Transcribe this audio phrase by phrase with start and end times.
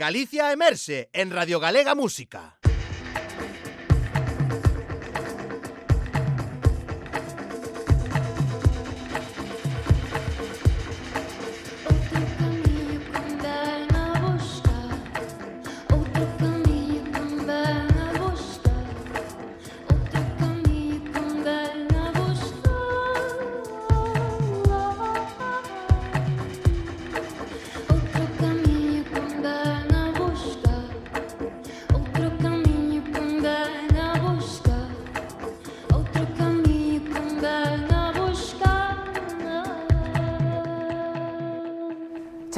[0.00, 2.59] Galicia Emerse en Radio Galega Música.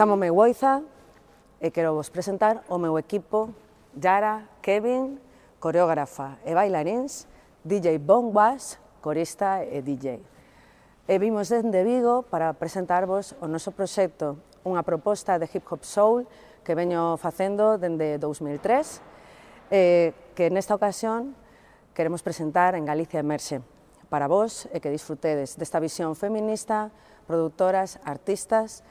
[0.03, 0.83] Chamome Goiza
[1.63, 3.55] e quero vos presentar o meu equipo
[3.95, 5.23] Yara, Kevin,
[5.63, 7.31] coreógrafa e bailaríns,
[7.63, 10.19] DJ Bongwas, corista e DJ.
[11.07, 16.27] E vimos dende Vigo para presentarvos o noso proxecto, unha proposta de hip hop soul
[16.67, 18.99] que veño facendo dende 2003,
[19.71, 21.39] e que nesta ocasión
[21.95, 23.63] queremos presentar en Galicia Emerxe
[24.11, 26.91] para vos e que disfrutedes desta visión feminista,
[27.31, 28.83] produtoras, artistas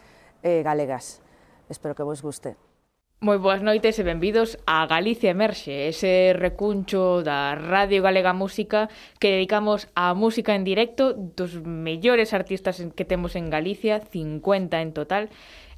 [0.43, 1.21] eh, galegas.
[1.69, 2.55] Espero que vos guste.
[3.21, 8.89] Moi boas noites e benvidos a Galicia Emerxe, ese recuncho da Radio Galega Música
[9.21, 14.91] que dedicamos á música en directo dos mellores artistas que temos en Galicia, 50 en
[14.97, 15.29] total,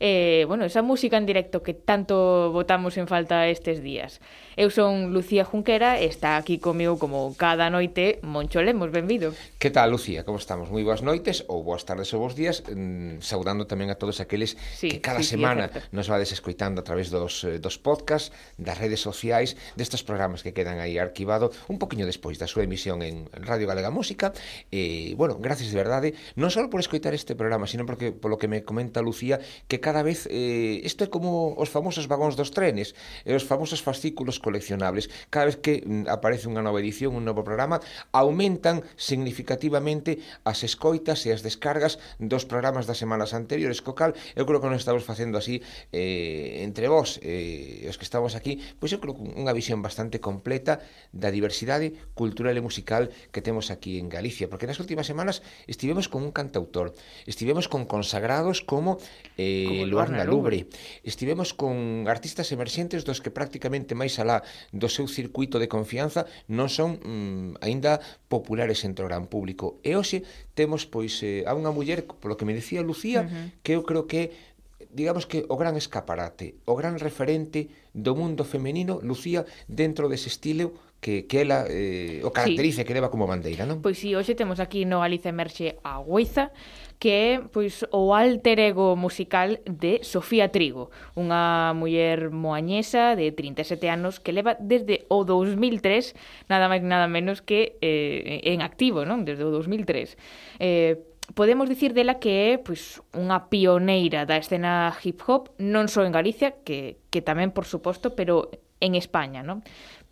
[0.05, 4.19] eh, bueno, esa música en directo que tanto votamos en falta estes días.
[4.53, 9.33] Eu son Lucía Junquera, está aquí comigo como cada noite Moncho Lemos, benvido.
[9.57, 10.27] Que tal, Lucía?
[10.27, 10.69] Como estamos?
[10.69, 14.59] Moi boas noites ou boas tardes ou bons días, mm, saudando tamén a todos aqueles
[14.75, 18.35] sí, que cada sí, semana sí, nos vades escoitando a través dos, eh, dos podcast,
[18.59, 23.01] das redes sociais, destes programas que quedan aí arquivado un poquinho despois da súa emisión
[23.01, 24.35] en Radio Galega Música.
[24.69, 28.37] E, eh, bueno, gracias de verdade, non só por escoitar este programa, sino porque polo
[28.37, 32.33] que me comenta Lucía, que cada cada vez eh, isto é como os famosos vagóns
[32.33, 32.97] dos trenes,
[33.29, 35.05] e os famosos fascículos coleccionables.
[35.29, 37.77] Cada vez que mm, aparece unha nova edición, un novo programa,
[38.09, 40.17] aumentan significativamente
[40.49, 44.65] as escoitas e as descargas dos programas das semanas anteriores, co cal eu creo que
[44.73, 45.61] non estamos facendo así
[45.93, 50.17] eh, entre vós, eh, os que estamos aquí, pois eu creo que unha visión bastante
[50.17, 50.81] completa
[51.13, 56.09] da diversidade cultural e musical que temos aquí en Galicia, porque nas últimas semanas estivemos
[56.09, 56.97] con un cantautor,
[57.29, 58.97] estivemos con consagrados como,
[59.37, 60.67] eh, como Luar na Lubre.
[61.03, 66.67] Estivemos con artistas emerxentes dos que prácticamente máis alá do seu circuito de confianza non
[66.67, 69.79] son mm, aínda populares entre o gran público.
[69.83, 70.23] E hoxe
[70.53, 73.47] temos pois eh, a unha muller, polo que me decía Lucía, uh -huh.
[73.61, 74.53] que eu creo que
[74.93, 80.73] digamos que o gran escaparate, o gran referente do mundo femenino, Lucía, dentro dese estilo
[81.03, 82.85] que, que ela eh, o caracterice, sí.
[82.87, 83.83] que leva como bandeira, non?
[83.83, 86.55] Pois si, sí, hoxe temos aquí no Alice Emerxe a Guiza,
[87.03, 90.87] que é pois, o alter ego musical de Sofía Trigo,
[91.19, 96.15] unha muller moañesa de 37 anos que leva desde o 2003,
[96.47, 99.27] nada máis nada menos que eh, en activo, non?
[99.27, 100.15] desde o 2003.
[100.63, 101.03] Eh,
[101.35, 106.15] podemos dicir dela que é pois, unha pioneira da escena hip hop, non só en
[106.15, 108.47] Galicia, que, que tamén, por suposto, pero
[108.79, 109.59] en España, non?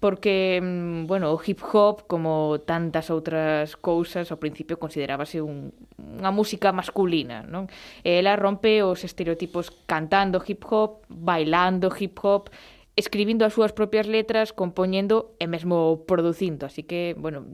[0.01, 5.69] porque, mm, bueno, o hip hop, como tantas outras cousas, ao principio considerábase un,
[6.01, 7.69] unha música masculina, non?
[8.01, 12.49] E ela rompe os estereotipos cantando hip hop, bailando hip hop,
[12.97, 16.65] escribindo as súas propias letras, compoñendo e mesmo producindo.
[16.65, 17.45] Así que, bueno,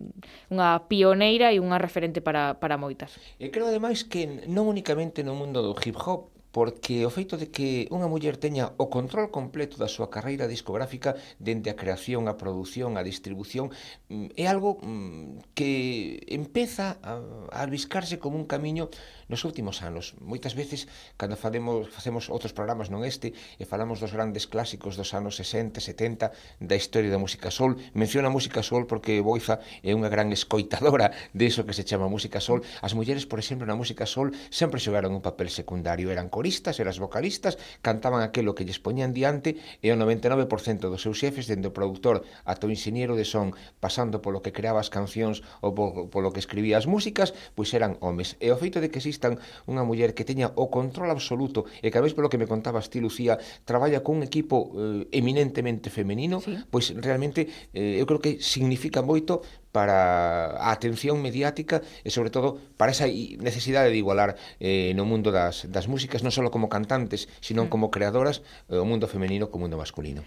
[0.47, 3.19] unha pioneira e unha referente para, para moitas.
[3.43, 7.53] E creo, ademais, que non únicamente no mundo do hip hop, porque o feito de
[7.53, 12.33] que unha muller teña o control completo da súa carreira discográfica dende a creación, a
[12.33, 13.69] produción, a distribución
[14.09, 17.21] mm, é algo mm, que empeza a
[17.53, 18.89] albiscarse como un camiño
[19.29, 20.17] nos últimos anos.
[20.17, 25.13] Moitas veces cando facemos, facemos outros programas non este e falamos dos grandes clásicos dos
[25.13, 29.93] anos 60, 70 da historia da música sol, menciona a música sol porque Boiza é
[29.93, 32.65] unha gran escoitadora de iso que se chama música sol.
[32.81, 36.79] As mulleres, por exemplo, na música sol sempre xogaron un papel secundario, eran coristas, coristas
[36.79, 41.43] e as vocalistas cantaban aquilo que lles poñían diante e o 99% dos seus xefes,
[41.51, 43.51] dende o produtor ata o ingeniero de son,
[43.83, 45.75] pasando polo que creaba as cancións ou
[46.07, 48.39] polo que escribía as músicas, pois eran homes.
[48.39, 51.99] E o feito de que existan unha muller que teña o control absoluto e que
[51.99, 53.35] a vez polo que me contabas ti, Lucía,
[53.67, 56.55] traballa cun equipo eh, eminentemente femenino, sí.
[56.71, 59.43] pois realmente eh, eu creo que significa moito
[59.77, 65.29] para a atención mediática e sobre todo para esa necesidade de igualar eh, no mundo
[65.29, 67.69] das, das músicas non só como cantantes, sino mm.
[67.69, 68.41] como creadoras
[68.73, 70.25] eh, o mundo femenino co mundo masculino.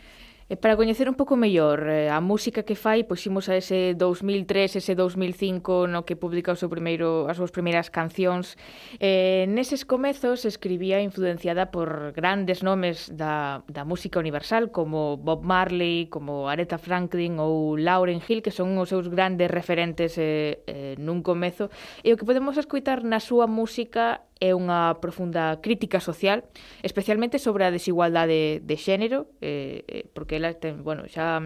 [0.50, 3.94] E para coñecer un pouco mellor eh, a música que fai, pois imos a ese
[3.94, 8.58] 2003, ese 2005 no que publica o seu primeiro, as súas primeiras cancións.
[8.99, 16.11] Eh, neses comezos escribía influenciada por grandes nomes da, da música universal como Bob Marley,
[16.11, 21.23] como Aretha Franklin ou Lauryn Hill, que son os seus grandes referentes eh, eh, nun
[21.23, 21.70] comezo.
[22.03, 26.48] E o que podemos escoitar na súa música é unha profunda crítica social,
[26.81, 31.44] especialmente sobre a desigualdade de xénero, eh, eh porque ela ten, bueno, xa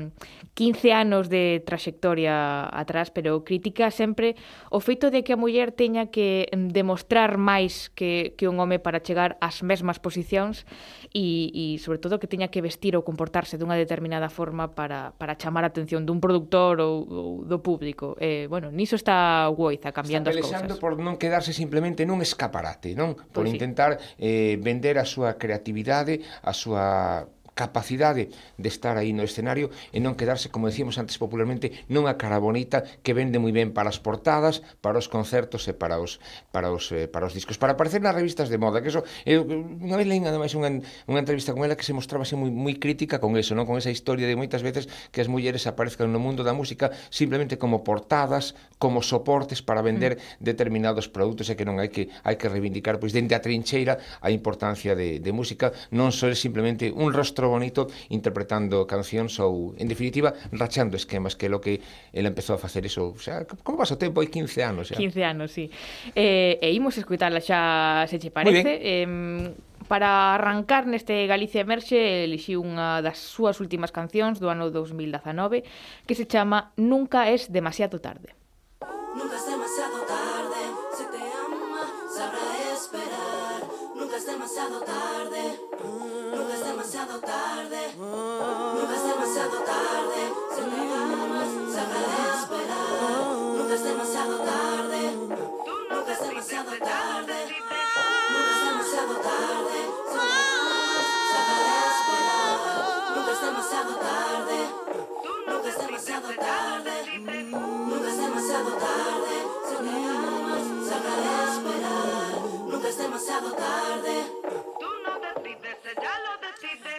[0.55, 4.39] 15 anos de traxectoria atrás, pero critica sempre
[4.71, 9.03] o feito de que a muller teña que demostrar máis que, que un home para
[9.03, 10.63] chegar ás mesmas posicións
[11.15, 15.39] e, e sobre todo que teña que vestir ou comportarse dunha determinada forma para, para
[15.39, 18.19] chamar a atención dun produtor ou, ou do público.
[18.19, 20.83] Eh, bueno, niso está Woiza cambiando está as cousas.
[20.83, 23.15] por non quedarse simplemente nun escaparate, non?
[23.15, 24.27] Pois por pues intentar sí.
[24.27, 27.23] eh, vender a súa creatividade, a súa
[27.55, 32.43] capacidade de estar aí no escenario e non quedarse, como decíamos antes popularmente, nunha cara
[32.43, 36.19] bonita que vende moi ben para as portadas, para os concertos e para os
[36.51, 39.47] para os eh, para os discos, para aparecer nas revistas de moda, que eso eu
[39.47, 42.75] unha vez leín ademais unha, unha entrevista con ela que se mostraba así moi moi
[42.77, 46.19] crítica con eso, non con esa historia de moitas veces que as mulleres aparezcan no
[46.19, 50.43] mundo da música simplemente como portadas, como soportes para vender mm.
[50.43, 54.35] determinados produtos e que non hai que hai que reivindicar pois dende a trincheira a
[54.35, 59.77] importancia de de música, non só é simplemente un rostro rostro bonito interpretando cancións ou,
[59.77, 61.81] en definitiva, rachando esquemas, que é lo que
[62.13, 63.13] ela empezou a facer eso.
[63.13, 64.21] O sea, como pasa o tempo?
[64.21, 64.97] Hai 15 anos xa.
[64.97, 65.69] 15 anos, sí.
[66.17, 68.81] Eh, e imos escutarla xa, se che parece.
[68.81, 69.53] Eh,
[69.85, 75.61] Para arrancar neste Galicia Emerxe elixí unha das súas últimas cancións do ano 2019
[76.09, 78.33] que se chama Nunca es demasiado tarde.
[79.13, 79.74] Nunca es demasiado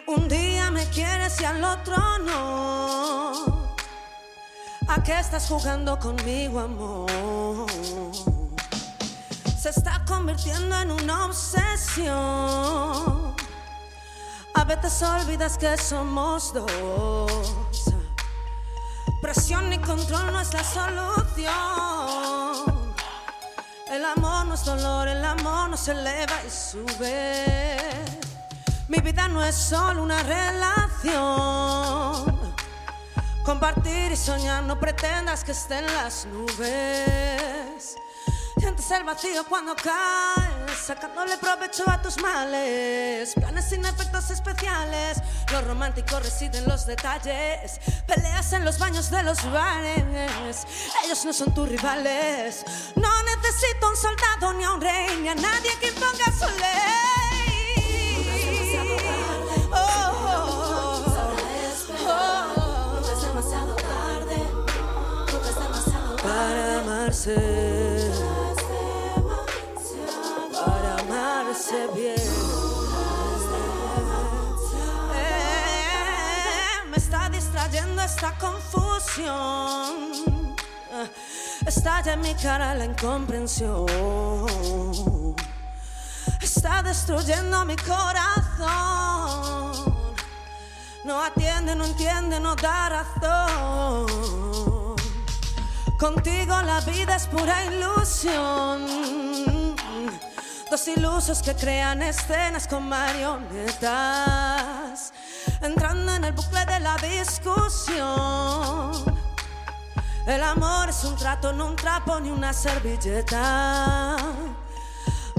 [0.08, 3.76] Un día me quieres y al otro no.
[4.88, 7.66] ¿A qué estás jugando conmigo, amor?
[9.58, 12.16] Se está convirtiendo en una obsesión.
[14.54, 17.92] A veces olvidas que somos dos.
[19.22, 21.56] Presión y control no es la solución.
[23.92, 28.25] El amor no es dolor, el amor no se eleva y sube.
[28.88, 31.16] Mi vida no es solo una relación.
[33.44, 37.96] Compartir y soñar, no pretendas que esté en las nubes.
[38.58, 43.34] Sientes el vacío cuando caes, sacándole provecho a tus males.
[43.34, 45.18] Planes sin efectos especiales,
[45.52, 47.80] lo romántico reside en los detalles.
[48.06, 50.66] Peleas en los baños de los bares,
[51.04, 52.64] ellos no son tus rivales.
[52.96, 57.25] No necesito un soldado ni a un rey, ni a nadie que imponga su ley.
[70.66, 72.16] Para amarse bien.
[75.14, 80.16] Eh, me está distrayendo esta confusión.
[81.68, 83.86] Estalla en mi cara la incomprensión.
[86.42, 88.66] Está destruyendo mi corazón.
[91.04, 94.75] No atiende, no entiende, no da razón.
[95.98, 98.86] Contigo la vida es pura ilusión.
[100.70, 103.94] Dos ilusos que crean escenas con marionetas.
[105.62, 108.92] Entrando en el bucle de la discusión.
[110.28, 114.18] El amor es un trato, no un trapo ni una servilleta.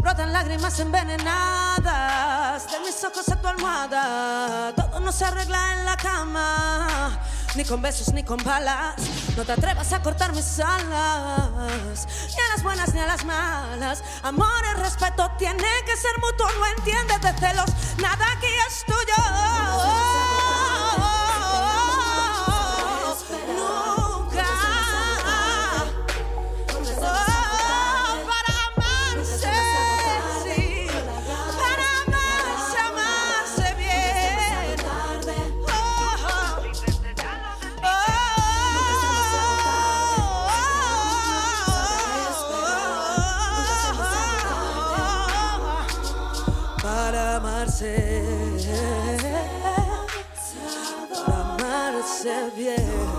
[0.07, 4.73] Brotan lágrimas envenenadas de mis ojos a tu almohada.
[4.77, 7.19] Todo no se arregla en la cama
[7.57, 8.95] ni con besos ni con balas.
[9.37, 14.05] No te atrevas a cortar mis alas, ni a las buenas ni a las malas.
[14.23, 14.47] Amor
[14.77, 17.71] y respeto tiene que ser mutuo, no entiendes de celos,
[18.01, 20.36] nada aquí es tuyo.
[52.55, 53.16] yeah.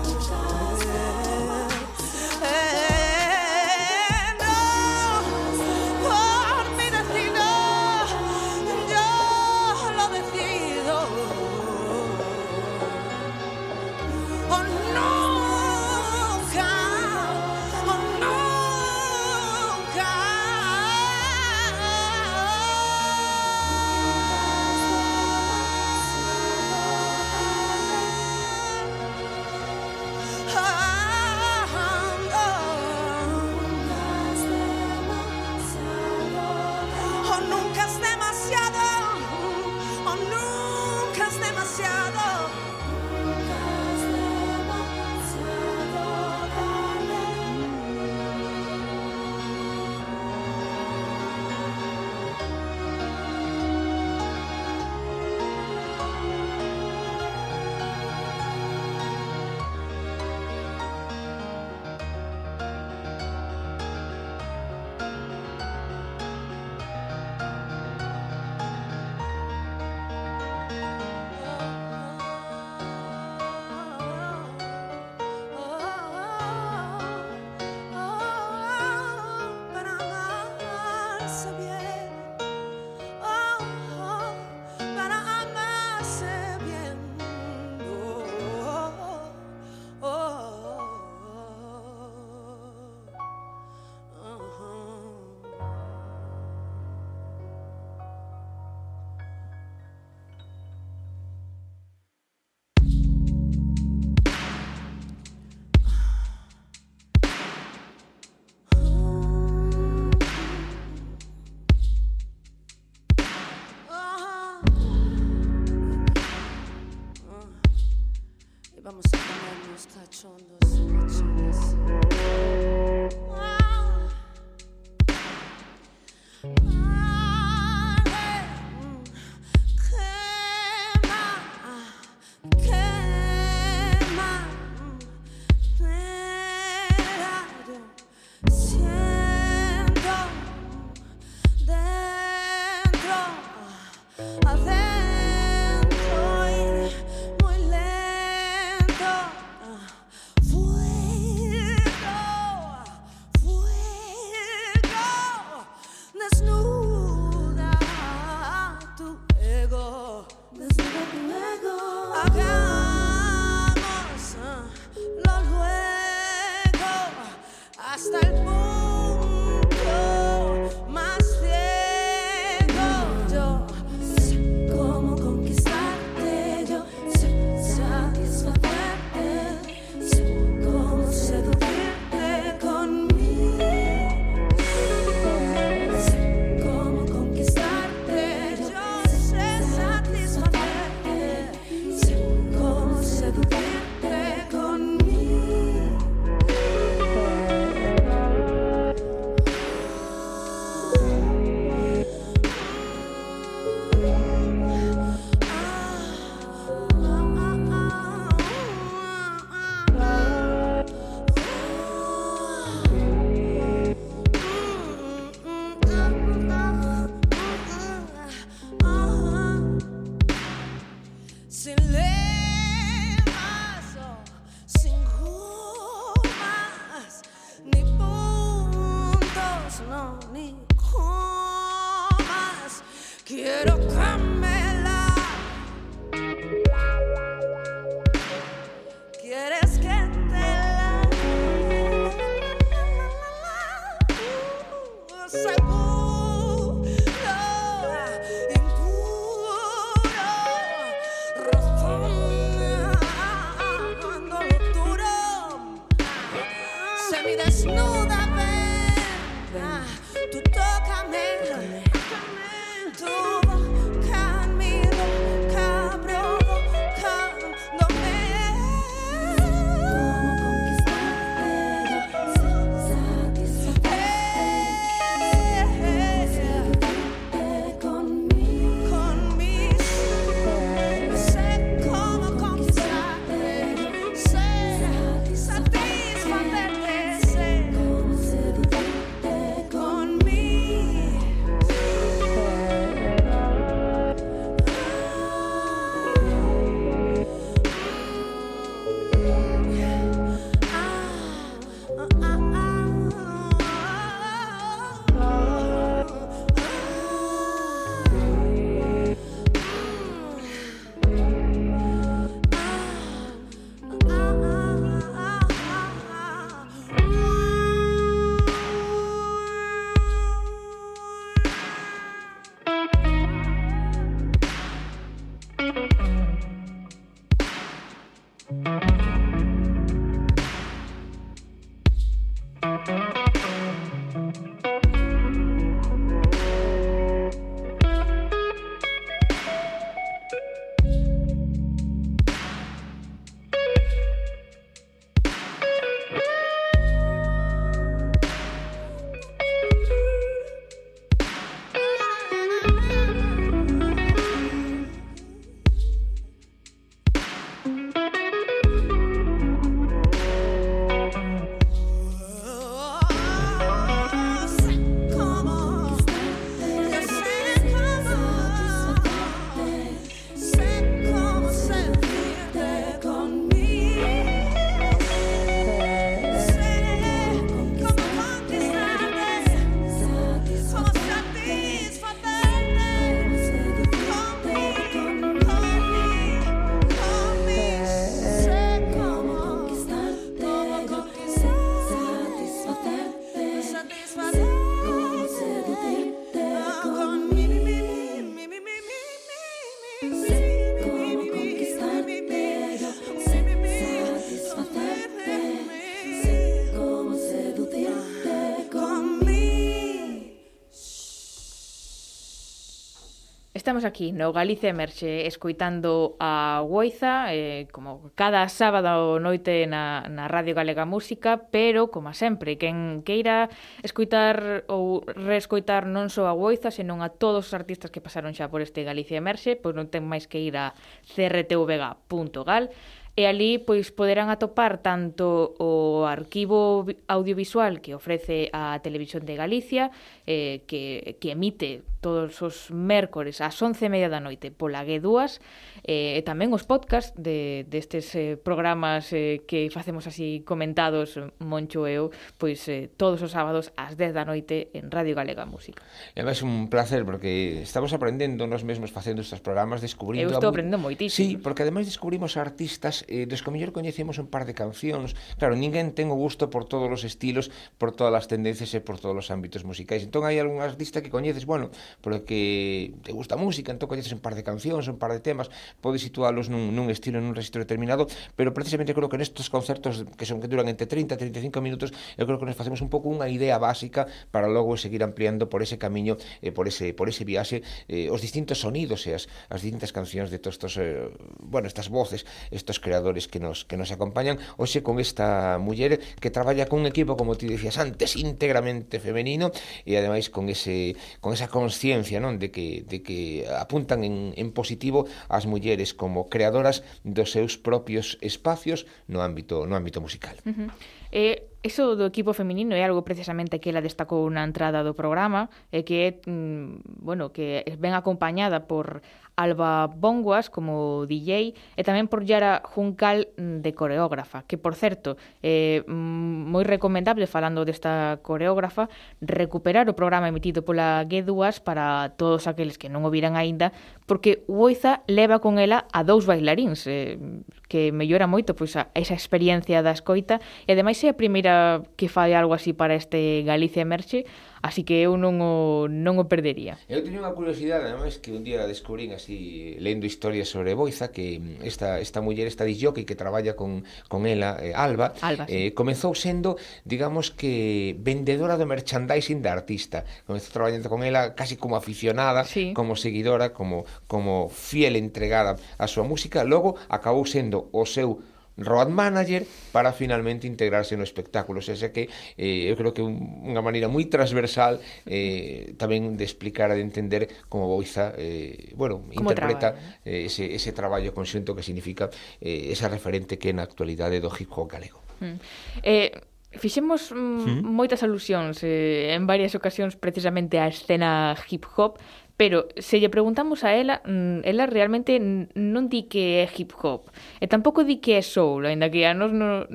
[413.68, 420.24] estamos aquí no Galicia Emerxe escoitando a Guoiza eh, como cada sábado noite na, na
[420.24, 423.52] Radio Galega Música pero como sempre, quen queira
[423.84, 428.48] escoitar ou reescoitar non só a Guoiza senón a todos os artistas que pasaron xa
[428.48, 430.72] por este Galicia Emerxe pois non ten máis que ir a
[431.04, 432.72] crtvga.gal
[433.18, 439.90] e ali pois poderán atopar tanto o arquivo audiovisual que ofrece a Televisión de Galicia
[440.22, 445.42] eh, que, que emite todos os mércores ás 11 e media da noite pola G2
[445.88, 451.88] eh, e tamén os podcast de, destes eh, programas eh, que facemos así comentados Moncho
[451.88, 455.80] e eu, pois eh, todos os sábados ás 10 da noite en Radio Galega Música.
[456.12, 460.28] E máis un placer porque estamos aprendendo nós mesmos facendo estes programas, descubrindo...
[460.28, 461.16] Eu estou aprendendo moitísimo.
[461.16, 465.16] Sí, porque ademais descubrimos artistas eh, dos que mellor coñecemos un par de cancións.
[465.40, 467.48] Claro, ninguén ten o gusto por todos os estilos,
[467.80, 470.04] por todas as tendencias e por todos os ámbitos musicais.
[470.04, 471.72] Entón hai algún artista que coñeces, bueno,
[472.04, 475.48] porque te gusta a música, entón coñeces un par de cancións, un par de temas,
[475.78, 480.26] pode situálos nun, nun estilo, nun registro determinado, pero precisamente creo que nestes concertos que
[480.26, 483.06] son que duran entre 30 e 35 minutos, eu creo que nos facemos un pouco
[483.06, 487.22] unha idea básica para logo seguir ampliando por ese camiño, eh, por ese por ese
[487.22, 491.06] viaxe, eh, os distintos sonidos e as, as distintas cancións de todos estos eh,
[491.38, 496.34] bueno, estas voces, estos creadores que nos que nos acompañan, hoxe con esta muller que
[496.34, 499.54] traballa con un equipo como ti decías antes, íntegramente femenino
[499.86, 504.50] e ademais con ese con esa conciencia, non, de que de que apuntan en en
[504.50, 510.36] positivo as mulleres mulleres como creadoras dos seus propios espacios no ámbito no ámbito musical.
[510.46, 510.70] Uh -huh.
[511.12, 515.52] eh Iso do equipo feminino é algo precisamente que ela destacou na entrada do programa
[515.68, 519.04] e que mm, bueno, que ben acompañada por
[519.38, 525.20] Alba Bonguas como DJ e tamén por Yara Juncal mm, de coreógrafa, que por certo
[525.44, 532.50] é mm, moi recomendable falando desta coreógrafa recuperar o programa emitido pola G2 para todos
[532.50, 533.76] aqueles que non o viran aínda,
[534.08, 537.20] porque Uoiza Oiza leva con ela a dous bailaríns eh,
[537.68, 541.57] que mellora moito pois a esa experiencia da escoita e ademais é a primeira
[541.96, 544.26] Que fai algo así para este Galicia Emerxe,
[544.62, 546.78] así que eu non o, non o perdería.
[546.90, 551.38] Eu teño unha curiosidade, además, que un día descubrín así, lendo historias sobre Boiza, que
[551.38, 555.52] mm, esta, esta muller, esta disjockey que traballa con, con ela, eh, Alba, Alba sí.
[555.54, 560.02] eh, comezou sendo, digamos que, vendedora do merchandising da artista.
[560.26, 562.74] Comezou traballando con ela casi como aficionada, sí.
[562.74, 568.20] como seguidora, como, como fiel entregada á súa música, logo acabou sendo o seu
[568.58, 571.62] road manager para finalmente integrarse no espectáculo.
[571.62, 576.24] Xa xa que eh, eu creo que un, unha maneira moi transversal eh, tamén de
[576.26, 581.14] explicar e de entender como Boiza eh, bueno, como interpreta traballo, eh, ese, ese traballo
[581.14, 582.10] conxunto que significa
[582.42, 585.00] eh, esa referente que na actualidade do hip hop galego.
[585.22, 585.38] Mm.
[585.82, 586.10] Eh,
[586.48, 592.00] Fixemos mm, moitas alusións eh, en varias ocasións precisamente á escena hip hop,
[592.38, 595.18] Pero se lle preguntamos a ela, mm, ela realmente
[595.58, 597.10] non di que é hip hop,
[597.42, 599.66] e tampouco di que é soul, aínda que a nos no,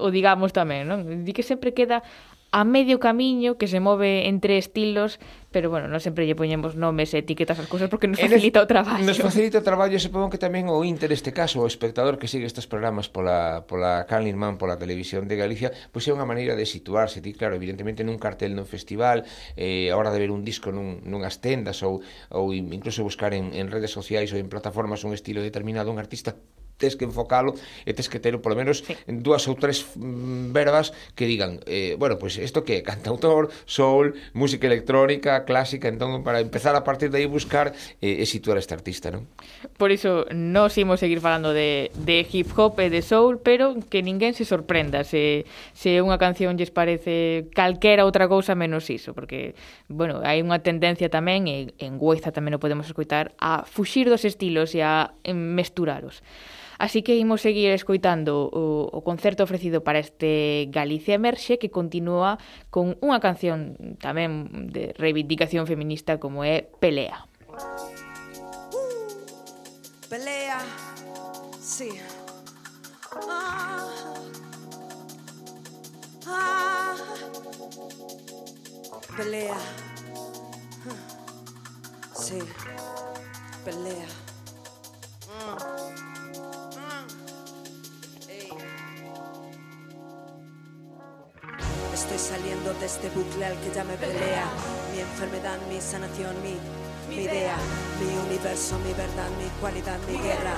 [0.00, 1.04] o digamos tamén, non?
[1.04, 2.00] Di que sempre queda
[2.50, 5.20] a medio camiño que se move entre estilos,
[5.52, 8.68] pero bueno, non sempre lle poñemos nomes e etiquetas ás cousas porque nos facilita o
[8.68, 9.04] traballo.
[9.04, 12.48] Nos facilita o traballo, supongo que tamén o Inter este caso, o espectador que sigue
[12.48, 16.64] estes programas pola, pola Canlin Man, pola televisión de Galicia, pois é unha maneira de
[16.64, 20.72] situarse, ti claro, evidentemente nun cartel nun festival, eh, a hora de ver un disco
[20.72, 22.00] nun, nunhas tendas ou,
[22.32, 26.32] ou incluso buscar en, en redes sociais ou en plataformas un estilo determinado, un artista
[26.78, 28.94] tes que enfocalo e tes que ter polo menos sí.
[29.06, 34.14] dúas ou tres mm, verbas que digan, eh, bueno, pois pues isto que cantautor, soul,
[34.32, 38.62] música electrónica, clásica, entón para empezar a partir de aí buscar eh, e situar a
[38.62, 39.26] este artista, non?
[39.74, 44.00] Por iso nos imos seguir falando de, de hip hop e de soul, pero que
[44.06, 49.58] ninguén se sorprenda se, se unha canción lles parece calquera outra cousa menos iso, porque,
[49.90, 54.22] bueno, hai unha tendencia tamén, e en Guaiza tamén o podemos escoitar, a fuxir dos
[54.22, 56.22] estilos e a mesturalos.
[56.78, 62.38] Así que imos seguir escoitando o, o concerto ofrecido para este Galicia Emerxe que continúa
[62.70, 67.26] con unha canción tamén de reivindicación feminista como é Pelea.
[68.70, 69.18] Uh,
[70.06, 70.62] pelea,
[71.58, 71.98] sí.
[73.26, 73.82] Ah,
[76.30, 76.94] ah,
[79.16, 79.58] pelea,
[82.14, 82.38] sí,
[83.64, 84.06] pelea.
[85.26, 86.07] Mm.
[91.98, 94.46] Estoy saliendo de este bucle al que ya me pelea.
[94.94, 96.54] Mi enfermedad, mi sanación, mi,
[97.08, 97.56] mi idea,
[97.98, 100.54] mi universo, mi verdad, mi cualidad, mi guerra.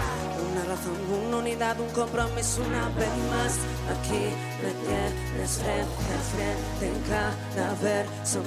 [0.52, 0.92] Una razón,
[1.26, 3.56] una unidad, un compromiso, una vez más.
[3.88, 4.20] Aquí
[4.62, 8.42] me tienes frente a frente en cada verso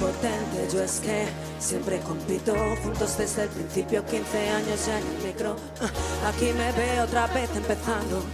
[0.00, 0.68] potente.
[0.72, 1.26] Yo es que
[1.60, 5.56] siempre compito juntos desde el principio, 15 años ya en el micro.
[5.80, 8.24] Ah, aquí me veo otra vez empezando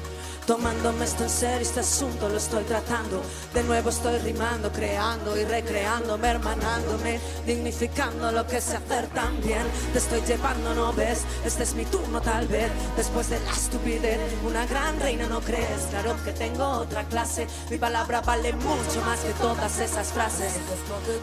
[0.51, 3.23] Tomándome esto en serio, este asunto lo estoy tratando.
[3.55, 9.63] De nuevo estoy rimando, creando y recreándome, hermanándome, dignificando lo que sé hacer tan bien.
[9.93, 12.69] Te estoy llevando, no ves, este es mi turno tal vez.
[12.97, 15.87] Después de la estupidez, una gran reina no crees.
[15.91, 20.55] Claro que tengo otra clase, mi palabra vale mucho más que todas esas frases.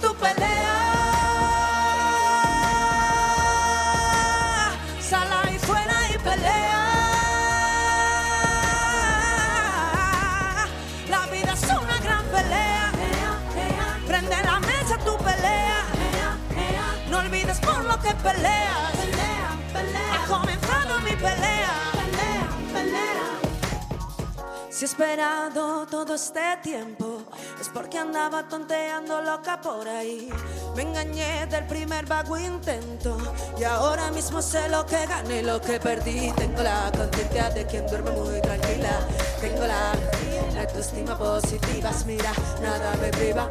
[0.01, 1.36] Tu pelea.
[18.27, 18.91] Pelea.
[20.13, 21.87] Ha comenzado mi pelea.
[24.69, 27.23] Si he esperado todo este tiempo,
[27.59, 30.29] es porque andaba tonteando loca por ahí.
[30.75, 33.17] Me engañé del primer vago intento
[33.57, 36.31] y ahora mismo sé lo que gané y lo que perdí.
[36.33, 38.99] Tengo la conciencia de quien duerme muy tranquila.
[39.39, 39.93] Tengo la
[40.59, 41.91] autoestima positiva.
[42.05, 43.47] Mira, nada me priva.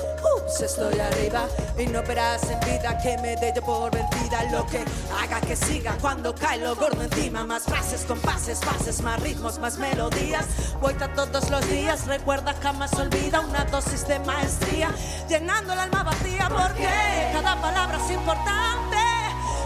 [0.47, 4.45] Ups, estoy arriba y no verás en vida que me dé yo por vencida.
[4.53, 4.85] Lo que
[5.21, 7.45] haga que siga cuando cae lo gordo encima.
[7.45, 10.47] Más frases, compases, bases, más ritmos, más melodías.
[10.81, 12.07] Vuelta todos los días.
[12.07, 14.91] Recuerda jamás olvida una dosis de maestría.
[15.29, 18.97] Llenando el alma vacía porque cada palabra es importante.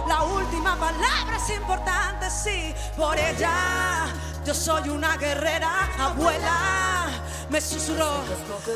[0.08, 4.06] La última palabra es importante, sí, por ella.
[4.44, 7.08] Yo soy una guerrera, abuela.
[7.50, 8.22] Me susurró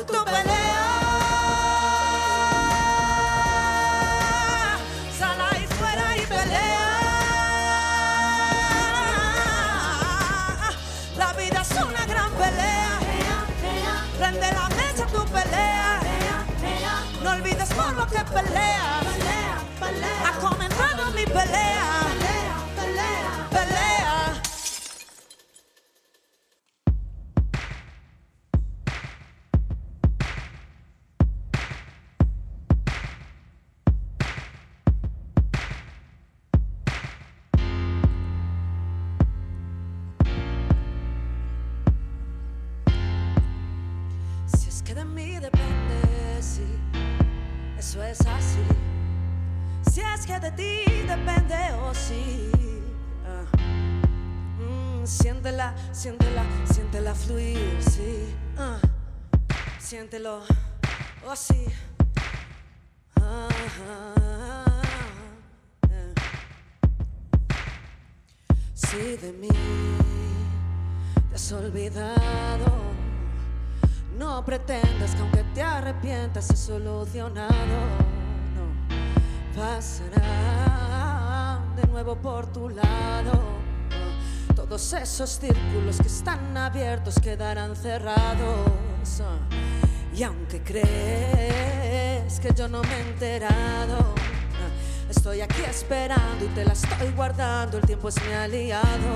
[0.05, 0.84] tu pelea.
[18.35, 19.05] Balea.
[20.27, 22.44] I call him brotherly Balea.
[49.95, 52.51] Si es que de ti depende, oh sí.
[53.25, 53.45] Ah.
[54.59, 58.35] Mm, siéntela, siéntela, siéntela fluir, sí.
[58.57, 58.77] Ah.
[59.79, 60.41] Siéntelo,
[61.25, 61.67] oh sí.
[63.21, 63.47] Ah.
[68.73, 69.47] Si de mí
[71.29, 72.69] te has olvidado.
[74.19, 78.14] No pretendas que aunque te arrepientas es solucionado.
[79.55, 83.55] No pasará de nuevo por tu lado.
[84.55, 88.71] Todos esos círculos que están abiertos quedarán cerrados.
[90.13, 94.13] Y aunque crees que yo no me he enterado,
[95.09, 97.77] estoy aquí esperando y te la estoy guardando.
[97.77, 99.15] El tiempo es mi aliado.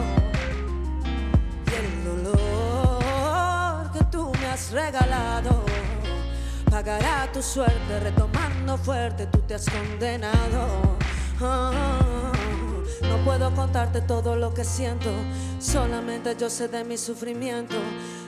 [1.67, 5.65] Y el dolor que tú me has regalado
[6.69, 7.99] pagará tu suerte
[8.77, 10.97] fuerte tú te has condenado
[11.41, 12.31] Ah,
[13.01, 15.09] No puedo contarte todo lo que siento,
[15.59, 17.75] solamente yo sé de mi sufrimiento.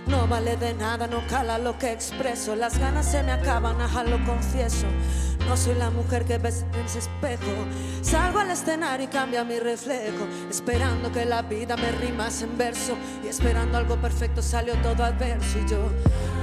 [0.07, 2.55] No vale de nada, no cala lo que expreso.
[2.55, 4.87] Las ganas se me acaban, ajá, lo confieso.
[5.47, 7.51] No soy la mujer que ves en ese espejo.
[8.01, 10.25] Salgo al escenario y cambia mi reflejo.
[10.49, 12.95] Esperando que la vida me rimase en verso.
[13.23, 15.59] Y esperando algo perfecto salió todo adverso.
[15.59, 15.89] Y yo,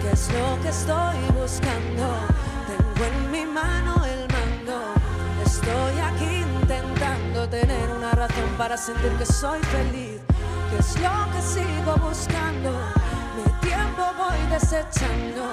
[0.03, 2.47] ¿qué es lo que estoy buscando?
[2.98, 4.92] Tengo en mi mano el mando.
[5.44, 10.20] Estoy aquí intentando tener una razón para sentir que soy feliz.
[10.70, 12.72] ¿Qué es lo que sigo buscando?
[13.37, 15.44] Mi tiempo voy desechando.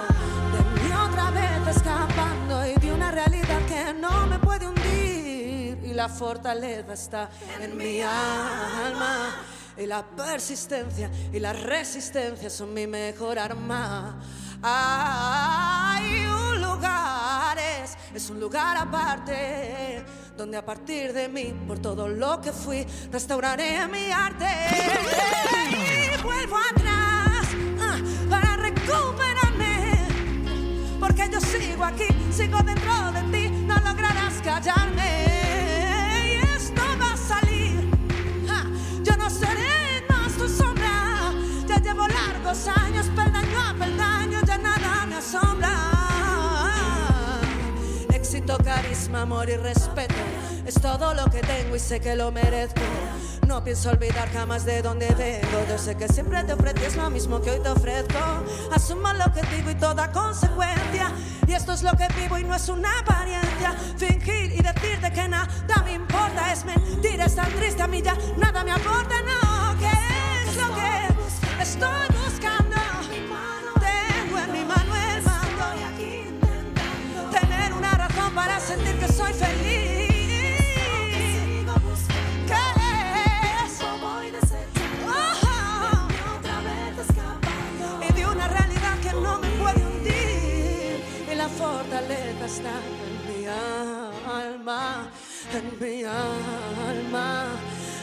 [0.53, 2.65] De mí otra vez escapando.
[2.65, 5.79] Y de una realidad que no me puede hundir.
[5.84, 7.29] Y la fortaleza está
[7.62, 9.36] en mi alma.
[9.77, 14.15] Y la persistencia y la resistencia son mi mejor arma.
[14.63, 17.05] Hay un lugar,
[18.15, 20.04] es, un lugar aparte,
[20.38, 24.45] donde a partir de mí, por todo lo que fui, restauraré mi arte.
[25.69, 27.47] Y vuelvo atrás
[27.82, 27.97] ah,
[28.30, 30.08] para recuperarme,
[30.99, 35.25] porque yo sigo aquí, sigo dentro de ti, no lograrás callarme.
[36.25, 37.89] Y esto va a salir,
[38.49, 38.65] ah,
[39.04, 41.34] yo no seré más tu sombra,
[41.67, 42.85] ya llevo largos años
[48.58, 50.15] Carisma, amor y respeto
[50.65, 52.82] es todo lo que tengo y sé que lo merezco.
[53.48, 55.65] No pienso olvidar jamás de dónde vengo.
[55.70, 58.20] Yo sé que siempre te ofreces lo mismo que hoy te ofrezco.
[58.74, 61.12] Asumo lo que digo y toda consecuencia.
[61.48, 63.76] Y esto es lo que vivo y no es una apariencia.
[63.98, 68.18] Fingir y decirte que nada me importa es mentir, es tan triste a mí ya
[68.38, 69.15] nada me aporta.
[69.22, 72.25] No, ¿qué es lo que estoy
[92.45, 95.10] en mi alma,
[95.51, 97.47] en mi alma,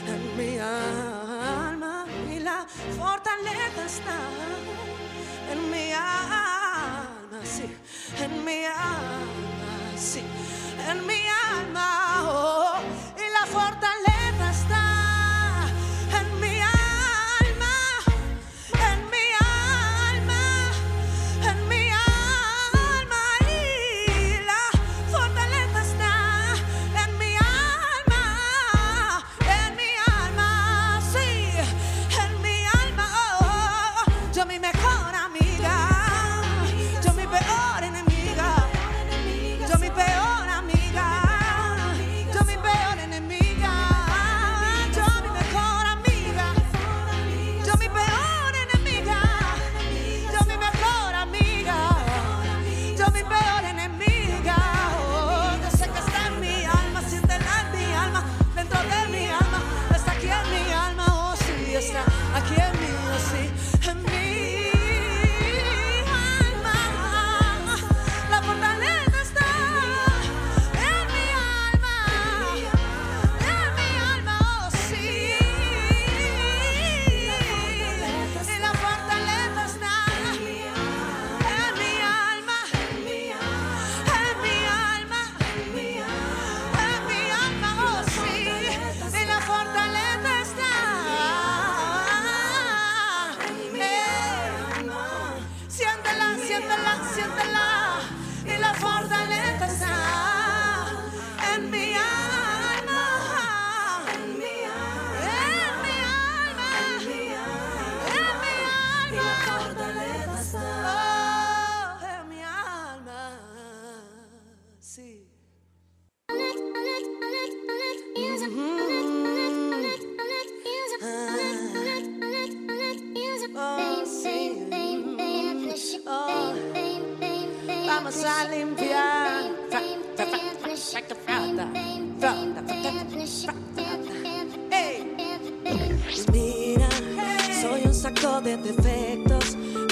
[0.05, 2.05] en mi alma.
[2.29, 2.65] Y la
[2.99, 4.19] fortaleza está
[5.49, 7.73] en mi alma, sí,
[8.21, 10.21] en mi alma, sí,
[10.89, 11.21] en mi
[11.55, 12.23] alma.
[12.27, 12.81] oh.
[13.15, 14.22] y la fortaleza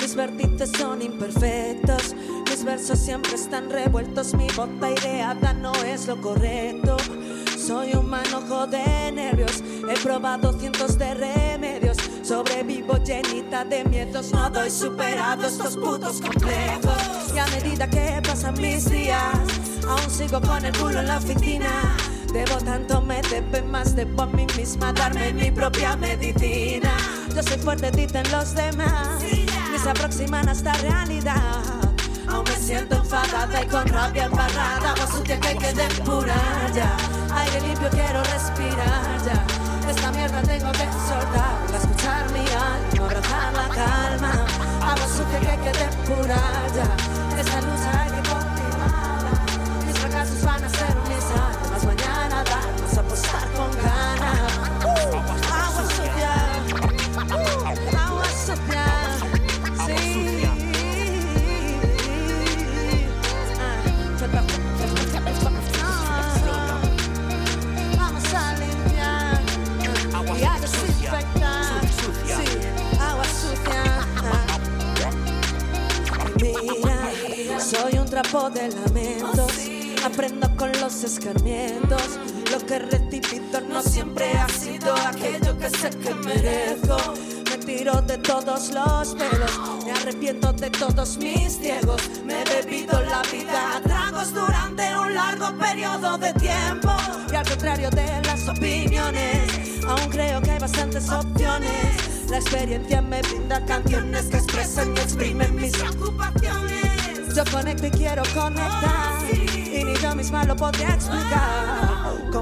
[0.02, 2.16] Mis vértices son imperfectos.
[2.50, 4.34] Mis versos siempre están revueltos.
[4.34, 6.98] Mi bota ideada no es lo correcto.
[7.58, 9.64] Soy un manojo de nervios.
[9.90, 11.98] He probado cientos de remedios.
[12.24, 14.34] Sobrevivo llenita de miedos.
[14.34, 17.34] No doy superado estos putos complejos.
[17.34, 19.38] Y a medida que pasan mis días,
[19.88, 21.96] aún sigo con el culo en la oficina.
[22.34, 26.96] Debo tanto, me debe más, debo a mí misma darme mi propia medicina.
[27.36, 31.36] Yo soy fuerte, dicen los demás, ni se aproximan a esta realidad.
[32.30, 36.96] Aún me siento enfadada y con rabia embarrada, agua sucia que hay que depurar ya.
[37.36, 39.90] Aire limpio quiero respirar ya.
[39.90, 44.46] Esta mierda tengo que soltar, escuchar mi alma, abrazar la calma.
[44.82, 47.38] Agua sucia que hay que depurar ya.
[47.38, 48.21] Esta luz hay
[78.12, 79.52] trapo de lamentos.
[80.04, 82.20] Aprendo con los escarmientos.
[82.52, 82.80] Lo que
[83.52, 86.98] he recibido no siempre ha sido aquello que sé que merezco.
[87.50, 89.86] Me tiro de todos los pelos.
[89.86, 92.02] Me arrepiento de todos mis ciegos.
[92.26, 96.92] Me he bebido la vida a tragos durante un largo periodo de tiempo.
[97.32, 102.30] Y al contrario de las opiniones, aún creo que hay bastantes opciones.
[102.30, 107.36] La experiencia me brinda canciones que expresan y exprimen mis preocupaciones.
[107.36, 109.24] Yo conecto y quiero conectar.
[109.34, 111.61] Y ni yo misma lo podría explicar.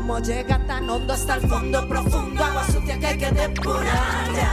[0.09, 2.43] Cómo llega tan hondo hasta el fondo profundo.
[2.43, 4.51] Agua sucia que hay que depurar ya.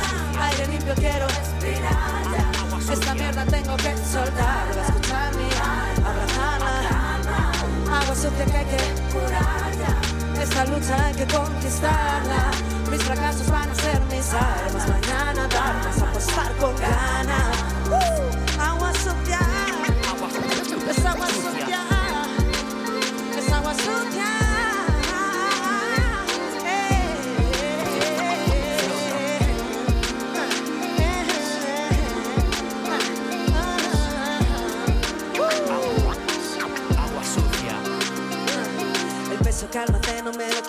[0.48, 2.92] Aire limpio quiero respirar ya.
[2.92, 4.66] Esta mierda tengo que soltar.
[4.68, 8.00] Voy a escuchar mi alma, abrazarla.
[8.00, 10.42] Agua sucia que hay que curar ya.
[10.42, 12.50] Esta lucha hay que conquistarla.
[12.90, 14.88] Mis fracasos van a ser mis armas.
[14.90, 18.25] Mañana darnos a apostar con ganas.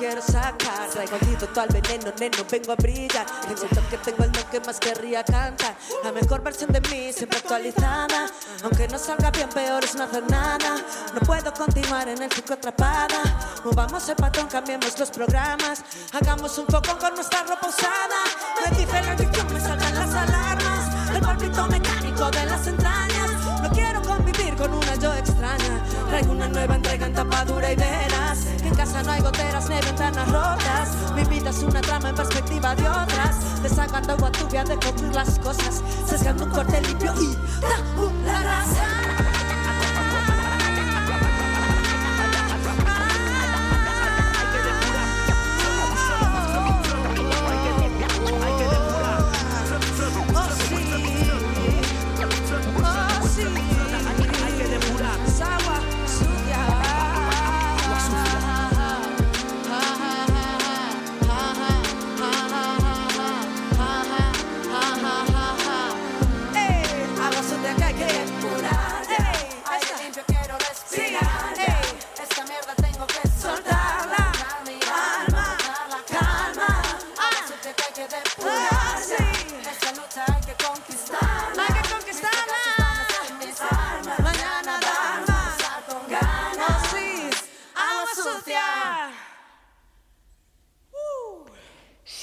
[0.07, 0.89] Quiero sacar.
[0.91, 1.17] Traigo
[1.47, 3.25] todo al veneno, neno, vengo a brillar.
[3.55, 5.75] Siento que tengo el que más querría cantar.
[6.03, 8.27] La mejor versión de mí, siempre actualizada.
[8.63, 10.77] Aunque no salga bien, peor es no hacer nada.
[11.13, 13.21] No puedo continuar en el ciclo atrapada.
[13.65, 15.83] Movamos el patrón, cambiemos los programas.
[16.13, 18.19] Hagamos un foco con nuestra ropa usada.
[18.77, 21.15] Dice la adicción, me saltan las alarmas.
[21.15, 22.86] El palpito mecánico de las entrañas
[26.09, 28.39] Traigo una nueva entrega en tapadura y veras.
[28.61, 30.89] Que En casa no hay goteras ni ventanas rotas.
[31.15, 33.61] Mi vida es una trama en perspectiva de otras.
[33.61, 35.83] Desagando agua tubia de cubrir las cosas.
[36.07, 39.26] Sesgando un corte limpio y tabula rasa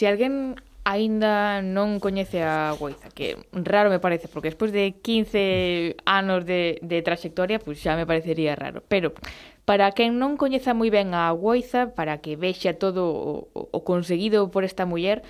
[0.04, 5.96] se alguén aínda non coñece a Goiza, que raro me parece, porque despois de 15
[6.04, 8.84] anos de, de trayectoria, pois pues xa me parecería raro.
[8.84, 9.16] Pero
[9.64, 14.52] para quen non coñeza moi ben a Goiza, para que vexa todo o, o conseguido
[14.52, 15.24] por esta muller,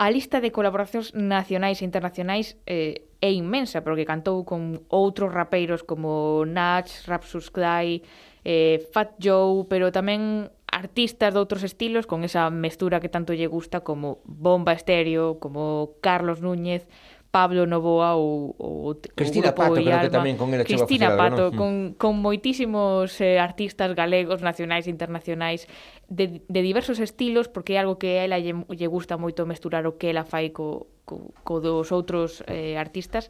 [0.00, 5.84] a lista de colaboracións nacionais e internacionais eh, é inmensa, porque cantou con outros rapeiros
[5.84, 8.00] como Natch, Rapsus Clay,
[8.48, 13.48] eh, Fat Joe, pero tamén artistas de outros estilos con esa mestura que tanto lle
[13.48, 16.84] gusta como Bomba Estéreo, como Carlos Núñez,
[17.32, 21.56] Pablo Novoa ou, ou Cristina Pato, Ialma, creo que tamén con ela Cristina Pato, ¿no?
[21.56, 25.64] con, con moitísimos eh, artistas galegos, nacionais, e internacionais,
[26.08, 29.84] de, de diversos estilos, porque é algo que a ela lle, lle gusta moito mesturar
[29.84, 33.28] o que ela fai co, co, co dos outros eh, artistas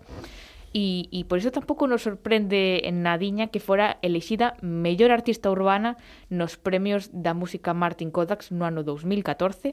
[0.77, 5.97] e, e por iso tampouco nos sorprende en Nadiña que fora elexida mellor artista urbana
[6.29, 9.73] nos premios da música Martin Kodaks no ano 2014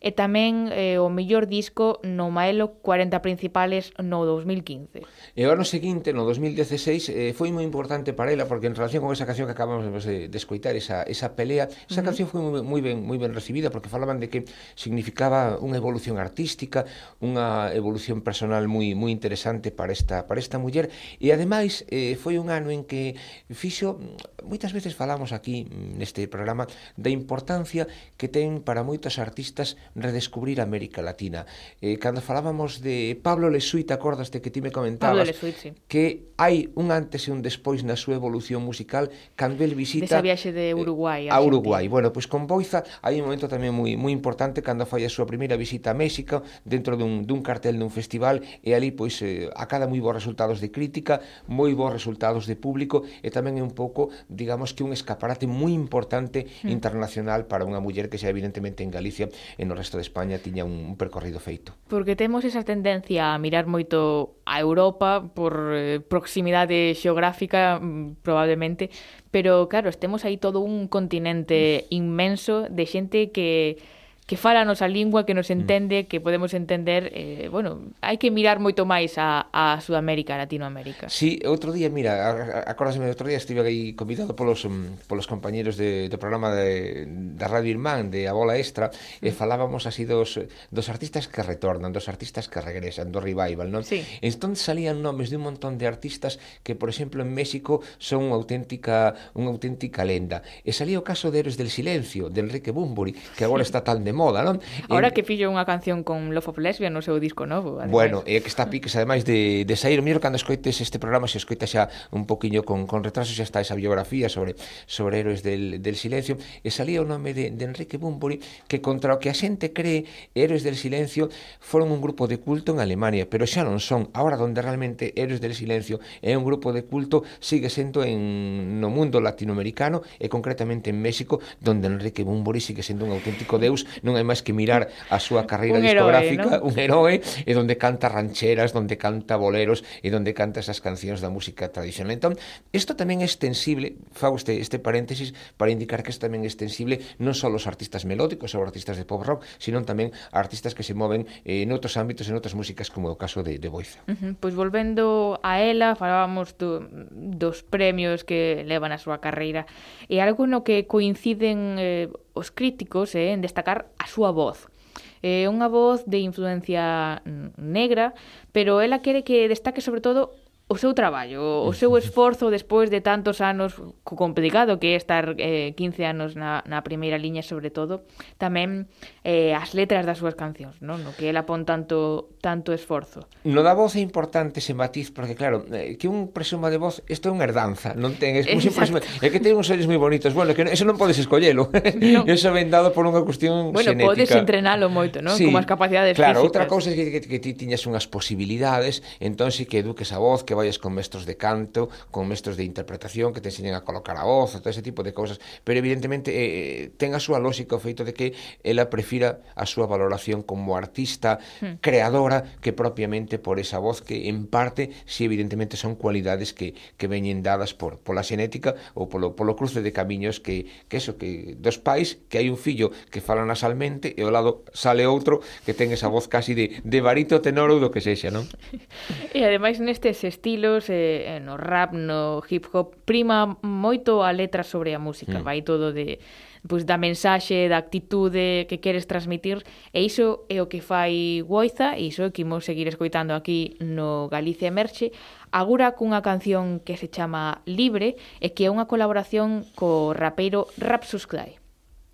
[0.00, 5.02] e tamén eh, o mellor disco no Maelo 40 principales no 2015.
[5.34, 9.02] E o ano seguinte, no 2016, eh, foi moi importante para ela porque en relación
[9.02, 12.06] con esa canción que acabamos de, de escoitar, esa, esa pelea, esa uh -huh.
[12.06, 14.44] canción foi moi, moi ben moi ben recibida porque falaban de que
[14.74, 16.86] significaba unha evolución artística,
[17.18, 22.38] unha evolución personal moi moi interesante para esta para esta muller e ademais eh, foi
[22.38, 23.18] un ano en que
[23.50, 23.98] fixo
[24.44, 30.60] moitas veces falamos aquí mm, neste programa da importancia que ten para moitos artistas redescubrir
[30.62, 31.46] América Latina.
[31.82, 35.68] Eh, cando falábamos de Pablo Lesuit, acordaste que ti me comentabas Lesuit, sí.
[35.90, 40.22] que hai un antes e un despois na súa evolución musical cando el visita Desa
[40.22, 41.90] viaxe de eh, Uruguai a, a Uruguai.
[41.90, 45.26] Bueno, pois con Boiza hai un momento tamén moi moi importante cando fai a súa
[45.26, 49.90] primeira visita a México dentro dun, dun cartel dun festival e ali pois eh, acada
[49.90, 51.18] moi bons resultados de crítica,
[51.50, 55.72] moi bons resultados de público e tamén é un pouco digamos que un escaparate moi
[55.72, 56.68] importante mm.
[56.68, 60.68] internacional para unha muller que xa evidentemente en Galicia e no resto de España tiña
[60.68, 61.72] un, un percorrido feito.
[61.88, 68.92] Porque temos esa tendencia a mirar moito a Europa por eh, proximidade xeográfica mm, probablemente,
[69.32, 73.80] pero claro, estemos aí todo un continente inmenso de xente que
[74.28, 75.56] que fala a nosa lingua, que nos mm.
[75.56, 80.44] entende, que podemos entender, eh, bueno, hai que mirar moito máis a, a Sudamérica, a
[80.44, 81.08] Latinoamérica.
[81.08, 82.28] Sí, outro día, mira,
[82.68, 87.48] acordaseme, outro día estive aí convidado polos, mm, polos compañeros de, do programa de, da
[87.48, 88.92] Radio Irmán, de A Bola Extra,
[89.24, 89.34] e mm.
[89.34, 90.36] falábamos así dos,
[90.68, 93.80] dos artistas que retornan, dos artistas que regresan, do revival, non?
[93.80, 94.04] Sí.
[94.20, 98.36] Entón salían nomes de un montón de artistas que, por exemplo, en México son unha
[98.36, 100.44] auténtica, unha auténtica lenda.
[100.68, 104.04] E salía o caso de Héroes del Silencio, de Enrique Bumburi, que agora está tan
[104.04, 104.58] de moda, non?
[104.90, 107.94] Ahora que fillo unha canción con Love of Lesbian no seu disco novo, ademais.
[107.94, 111.38] Bueno, e que está piques, ademais de, de sair, miro cando escoites este programa, se
[111.38, 114.58] escoita xa un poquinho con, con retraso, xa está esa biografía sobre
[114.90, 116.34] sobre héroes del, del silencio,
[116.66, 120.10] e salía o nome de, de Enrique Bumburi, que contra o que a xente cree,
[120.34, 121.30] héroes del silencio
[121.62, 125.38] foron un grupo de culto en Alemania, pero xa non son, ahora donde realmente héroes
[125.38, 130.90] del silencio é un grupo de culto, sigue sendo en no mundo latinoamericano e concretamente
[130.90, 134.88] en México, donde Enrique Bumburi sigue sendo un auténtico deus non hai máis que mirar
[135.12, 136.64] a súa carreira un discográfica, heroe, ¿no?
[136.64, 141.28] un heroe, e donde canta rancheras, donde canta boleros e donde canta esas cancións da
[141.28, 142.16] música tradicional.
[142.16, 142.32] Entón,
[142.72, 147.04] isto tamén é extensible, fago este, este paréntesis para indicar que isto tamén é extensible
[147.20, 150.86] non só aos artistas melódicos ou artistas de pop rock, sino tamén a artistas que
[150.86, 153.68] se moven eh, en outros ámbitos, en outras músicas, como é o caso de, de
[153.68, 154.00] Boiza.
[154.08, 154.32] Uh -huh.
[154.40, 159.66] Pois volvendo a ela, falábamos do, dos premios que levan a súa carreira.
[160.06, 162.08] E algo no que coinciden eh,
[162.38, 164.70] os críticos eh, en destacar a súa voz.
[165.18, 167.18] É unha voz de influencia
[167.58, 168.14] negra,
[168.54, 173.00] pero ela quere que destaque sobre todo o seu traballo, o seu esforzo despois de
[173.00, 177.72] tantos anos co complicado que é estar eh, 15 anos na, na primeira liña sobre
[177.72, 178.04] todo,
[178.36, 178.84] tamén
[179.24, 181.00] eh, as letras das súas cancións, non?
[181.00, 183.24] No que ela pon tanto tanto esforzo.
[183.48, 187.00] No da voz é importante ese matiz porque claro, eh, que un presuma de voz,
[187.08, 189.96] isto é unha herdanza, non ten, é moi presuma, é que ten uns ollos moi
[189.96, 191.72] bonitos, bueno, que eso non podes escollelo.
[191.96, 192.28] No.
[192.36, 194.04] eso ven dado por unha cuestión bueno, xenética.
[194.04, 195.32] Bueno, podes entrenalo moito, non?
[195.32, 196.44] Sí, Como as capacidades claro, físicas.
[196.44, 200.12] Claro, outra cousa é que, que, que ti tiñas unhas posibilidades, entón si que eduques
[200.12, 203.78] a voz, que vayas con mestros de canto, con mestros de interpretación que te enseñen
[203.78, 207.22] a colocar a voz, todo ese tipo de cousas, pero evidentemente eh, eh ten a
[207.22, 208.34] súa lógica o feito de que
[208.66, 211.78] ela prefira a súa valoración como artista mm.
[211.78, 216.74] creadora que propiamente por esa voz que en parte si sí, evidentemente son cualidades que,
[216.96, 221.16] que veñen dadas por pola xenética ou polo, polo cruce de camiños que, que eso,
[221.16, 225.40] que dos pais, que hai un fillo que fala nasalmente e ao lado sale outro
[225.62, 228.44] que ten esa voz casi de, de barito tenor ou do que sexa, non?
[229.36, 230.10] E ademais neste
[230.48, 235.44] estilos e, no rap, no hip hop prima moito a letra sobre a música, mm.
[235.44, 236.18] vai todo de
[236.66, 239.62] pois da mensaxe, da actitude que queres transmitir,
[239.94, 243.78] e iso é o que fai Goiza, e iso é que imos seguir escoitando aquí
[243.78, 245.12] no Galicia Emerxe,
[245.52, 251.30] agora cunha canción que se chama Libre, e que é unha colaboración co rapeiro Rapsus
[251.30, 251.62] Clay.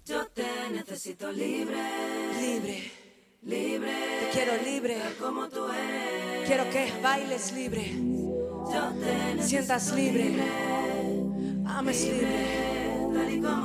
[0.04, 1.80] Yo te necesito libre,
[2.36, 2.78] libre,
[3.48, 8.23] libre, te quiero libre, como tú eres, quiero que bailes libre.
[9.40, 10.34] Sientas libre,
[11.66, 13.10] ames libre,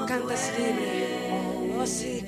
[0.08, 2.26] cantas libre, oh sí,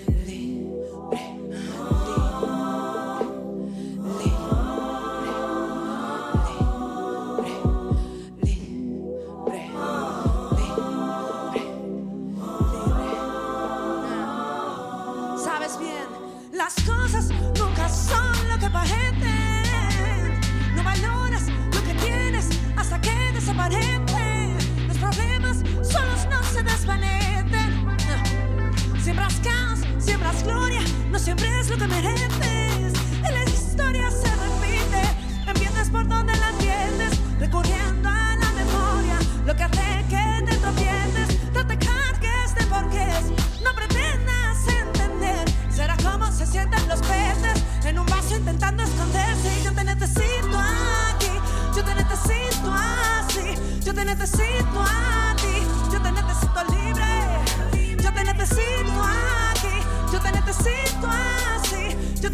[29.03, 32.93] Siembras caos, siembras gloria no siempre es lo que mereces.
[33.23, 35.03] En la historia se repite,
[35.47, 38.20] empiezas por donde la entiendes, recurriendo a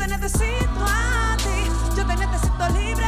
[0.08, 3.07] te necesito a ti, yo te necesito libre,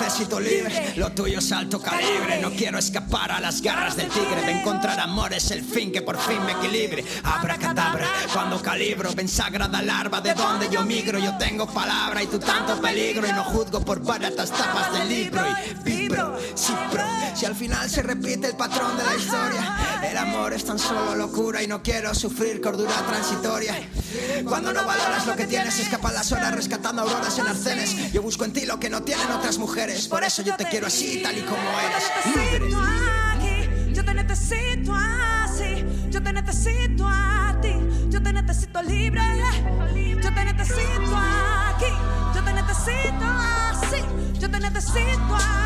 [0.00, 0.94] necesito libre.
[0.96, 2.40] Lo tuyo es alto calibre.
[2.40, 4.42] No quiero escapar a las garras del tigre.
[4.44, 7.04] De encontrar amor es el fin que por fin me equilibre.
[7.22, 11.18] Abracadabra, cuando calibro, ven sagrada larva de donde yo migro.
[11.18, 13.26] Yo tengo palabra y tú tanto peligro.
[13.26, 15.42] Y no juzgo por baratas tapas del libro.
[15.46, 17.04] Y vibro, sí, pro.
[17.34, 21.14] Si al final se repite el patrón de la historia, el amor es tan solo
[21.14, 23.74] locura y no quiero sufrir cordura transitoria.
[24.46, 28.12] Cuando no valoras lo que tienes, escapan las horas rescatando auroras en arcenes.
[28.12, 30.08] Yo busco en ti lo que no tienen otras mujeres.
[30.08, 32.04] Por eso yo te quiero así, tal y como eres.
[32.24, 32.60] Libre.
[32.60, 37.74] necesito aquí, yo te necesito así, yo te necesito a ti,
[38.08, 39.22] yo te necesito libre,
[40.22, 41.92] yo te necesito aquí,
[42.34, 44.04] yo te necesito así,
[44.40, 45.63] yo te necesito a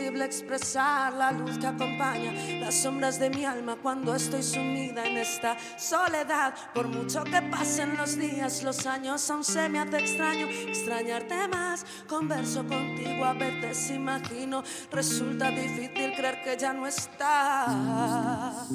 [0.00, 5.18] imposible expresar la luz que acompaña las sombras de mi alma cuando estoy sumida en
[5.18, 6.54] esta soledad.
[6.74, 11.84] Por mucho que pasen los días, los años, aún se me hace extraño extrañarte más.
[12.08, 18.68] Converso contigo, a veces imagino, resulta difícil creer que ya no estás.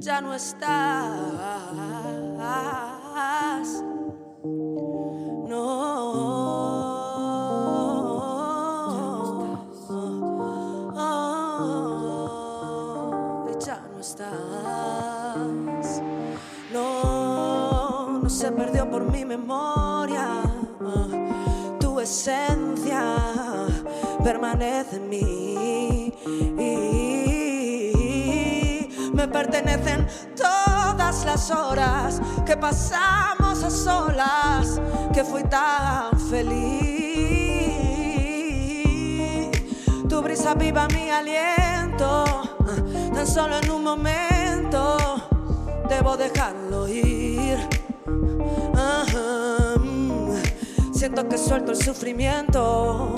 [0.00, 1.56] ya no estás.
[19.16, 20.42] Mi memoria.
[21.80, 23.02] Tu esencia
[24.22, 26.12] permanece en mí.
[29.14, 30.06] Me pertenecen
[30.36, 34.80] todas las horas que pasamos a solas,
[35.14, 36.96] que fui tan feliz.
[40.08, 42.24] Tu brisa viva mi aliento,
[43.14, 44.98] tan solo en un momento
[45.88, 47.25] debo dejarlo ir.
[51.06, 53.14] Siento que suelto el sufrimiento.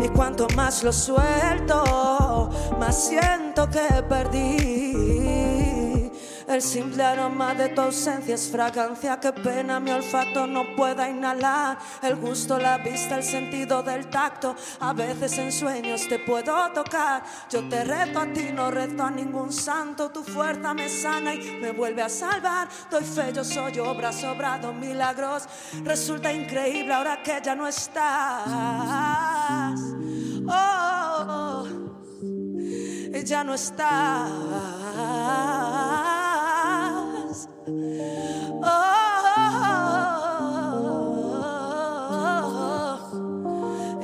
[0.00, 2.48] Y cuanto más lo suelto,
[2.78, 5.41] más siento que perdí.
[6.52, 9.18] El simple aroma de tu ausencia es fragancia.
[9.18, 11.78] Qué pena mi olfato no pueda inhalar.
[12.02, 14.54] El gusto, la vista, el sentido del tacto.
[14.80, 17.22] A veces en sueños te puedo tocar.
[17.48, 20.10] Yo te reto a ti, no reto a ningún santo.
[20.10, 22.68] Tu fuerza me sana y me vuelve a salvar.
[22.90, 25.44] Doy fe, yo soy obra, sobrado, milagros.
[25.82, 28.44] Resulta increíble ahora que ya no estás.
[30.46, 31.66] Oh,
[33.24, 34.30] ya no estás.
[37.64, 38.72] Oh,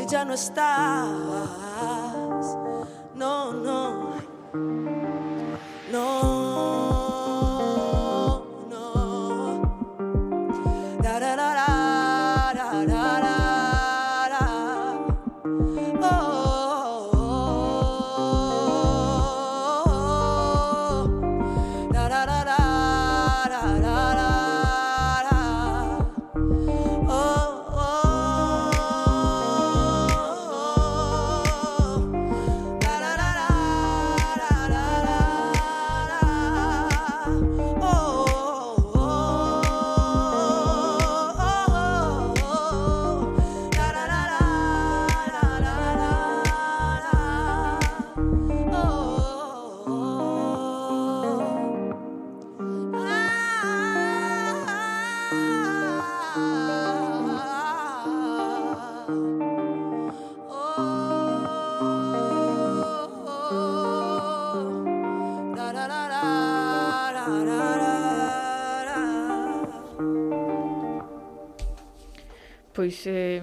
[0.09, 1.09] ya no estás,
[3.15, 4.88] no, no.
[72.89, 73.43] pois eh,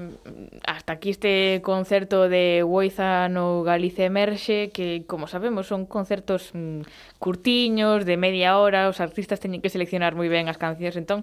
[0.65, 6.81] hasta aquí este concerto de Guoiza no Galicia Emerxe que, como sabemos, son concertos mm,
[7.19, 11.21] curtiños, de media hora, os artistas teñen que seleccionar moi ben as cancións, entón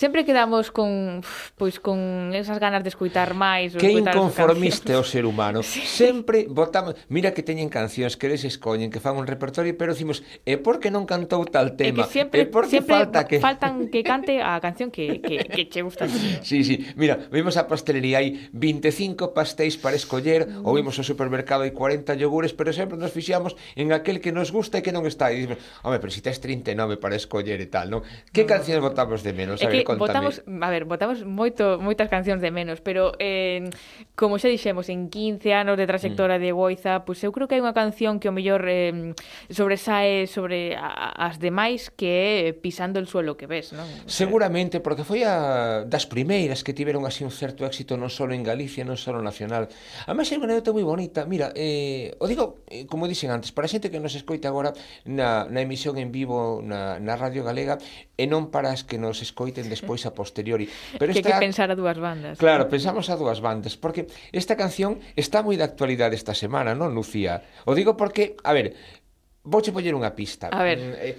[0.00, 1.20] sempre quedamos con
[1.60, 5.60] pois con esas ganas de escuitar máis, Que inconformiste o ser humano.
[5.70, 5.84] Sí.
[5.84, 10.24] Sempre votamos, mira que teñen cancións que les escoñen, que fan un repertorio, pero decimos,
[10.48, 12.02] e por que non cantou tal tema?
[12.02, 15.20] E que sempre, e por que sempre falta que faltan que cante a canción que
[15.20, 16.08] que que che gusta.
[16.40, 16.88] Sí, sí.
[16.96, 20.64] Mira, vimos a pastelería hai 25 pastéis para escoller, mm.
[20.64, 24.48] ou vimos ao supermercado hai 40 yogures, pero sempre nos fixamos en aquel que nos
[24.48, 25.28] gusta e que non está.
[25.28, 28.00] E dicimos, home, pero si tes 39 para escoller e tal, non?
[28.32, 28.48] Que no.
[28.48, 29.60] cancións votamos de menos?
[29.60, 30.30] A ver, contame.
[30.30, 33.70] Votamos, a ver, votamos moito, moitas cancións de menos, pero eh,
[34.18, 36.44] como xa dixemos, en 15 anos de trayectoria mm.
[36.44, 39.14] de Goiza, pois pues eu creo que hai unha canción que o mellor eh,
[39.50, 43.88] sobresae sobre a, as demais que é Pisando el suelo que ves, non?
[44.04, 48.44] Seguramente, porque foi a das primeiras que tiveron así un certo éxito non só en
[48.44, 49.72] Galicia, non só nacional.
[50.04, 51.24] Además, é unha anécdota moi bonita.
[51.24, 54.76] Mira, eh, o digo, eh, como dixen antes, para a xente que nos escoita agora
[55.08, 57.80] na, na emisión en vivo na, na Radio Galega
[58.20, 60.68] e non para as que nos escoiten de despois a posteriori.
[61.00, 61.24] Pero esta...
[61.24, 62.36] Que, que pensar a dúas bandas.
[62.36, 66.92] Claro, pensamos a dúas bandas, porque esta canción está moi de actualidade esta semana, non,
[66.92, 67.40] Lucía?
[67.64, 68.76] O digo porque, a ver,
[69.42, 70.52] vouche poñer unha pista.
[70.52, 70.78] A ver.
[70.78, 71.16] Mm, eh,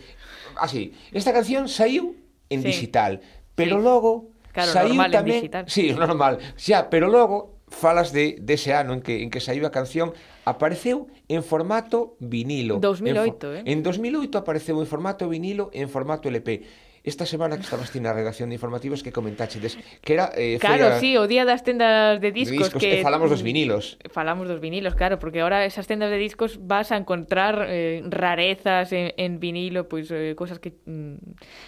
[0.62, 2.14] así, esta canción saiu
[2.54, 2.70] en sí.
[2.70, 3.20] digital,
[3.58, 3.84] pero sí.
[3.84, 4.12] logo
[4.54, 5.26] claro, saiu normal tamén...
[5.26, 5.64] en digital.
[5.66, 6.38] Sí, normal.
[6.54, 10.12] Xa, pero logo falas de dese de ano en que en que saiu a canción
[10.44, 12.78] apareceu en formato vinilo.
[12.84, 13.72] 2008, en, eh?
[13.72, 18.50] En 2008 apareceu en formato vinilo en formato LP esta semana que estabas na redacción
[18.50, 21.00] de informativos que comentáchedes que era eh, Claro, a...
[21.00, 23.98] sí, o día das tendas de discos, de discos que eh, falamos dos vinilos.
[24.10, 28.92] Falamos dos vinilos, claro, porque ahora esas tendas de discos vas a encontrar eh, rarezas
[28.94, 31.16] en, en vinilo, pois pues, eh, cosas que mm,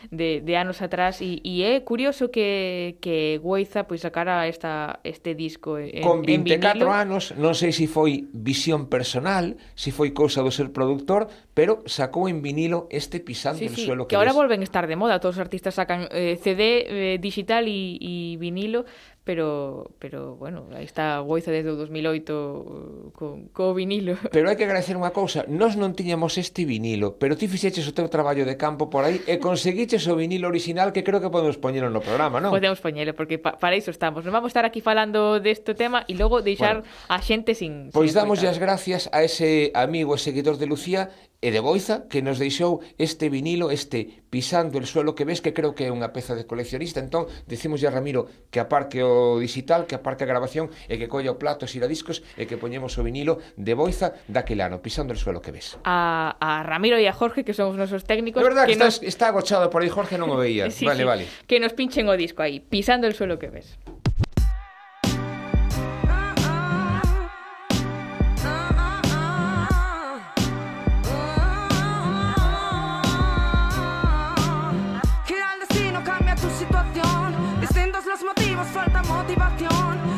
[0.10, 5.00] de, de anos atrás e, e é curioso que que Guiza pois pues, sacara esta
[5.04, 6.94] este disco en, Con 24 en vinilo.
[6.94, 11.28] anos, non sei se si foi visión personal, se si foi cousa do ser productor,
[11.54, 14.42] pero sacou en vinilo este pisando sí, el sí, suelo que, que ahora ves.
[14.42, 18.38] volven a estar de moda, todos os artistas sacan eh, CD eh, digital y, y
[18.38, 18.86] vinilo,
[19.24, 24.18] pero pero bueno, aí está Goiza desde o 2008 co, co vinilo.
[24.36, 27.96] Pero hai que agradecer unha cousa, nós non tiñamos este vinilo, pero ti fixeches o
[27.96, 31.56] teu traballo de campo por aí e conseguiches o vinilo original que creo que podemos
[31.56, 32.52] poñelo no programa, non?
[32.52, 34.28] Podemos poñelo porque pa, para iso estamos.
[34.28, 37.96] Non vamos a estar aquí falando deste tema e logo deixar bueno, a xente sin
[37.96, 41.14] Pois sin damos as gracias a ese amigo e seguidor de Lucía
[41.44, 45.52] e de Boiza que nos deixou este vinilo, este pisando el suelo que ves que
[45.52, 47.04] creo que é unha peza de coleccionista.
[47.04, 51.36] Entón, decimos a Ramiro que aparque o digital, que aparque a grabación e que colla
[51.36, 55.20] o plato xira discos e que poñemos o vinilo de Boiza daquel ano, pisando el
[55.20, 55.76] suelo que ves.
[55.84, 58.40] A, a Ramiro e a Jorge, que son os nosos técnicos...
[58.40, 59.12] É verdad que, que estás, nos...
[59.12, 60.72] está agochado por aí, Jorge non o veía.
[60.74, 61.06] sí, vale, sí.
[61.06, 61.24] vale.
[61.44, 63.76] Que nos pinchen o disco aí, pisando el suelo que ves.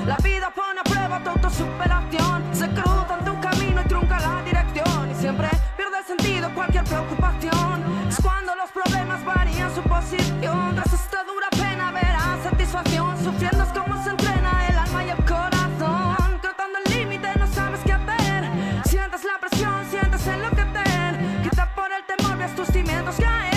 [0.06, 2.44] La vida pone a prueba tu autosuperación.
[2.54, 5.10] Se cruza en tu camino y trunca la dirección.
[5.12, 7.84] Y siempre pierde sentido cualquier preocupación.
[8.08, 10.76] Es cuando los problemas varían su posición.
[10.76, 13.18] Tras esta dura pena verás satisfacción.
[13.24, 16.40] Sufriendo es como se entrena el alma y el corazón.
[16.42, 18.50] Cruzando el límite, no sabes qué hacer.
[18.86, 21.42] Sientes la presión, sientes enloquecer.
[21.44, 23.55] Quizá por el temor ves tus cimientos caer.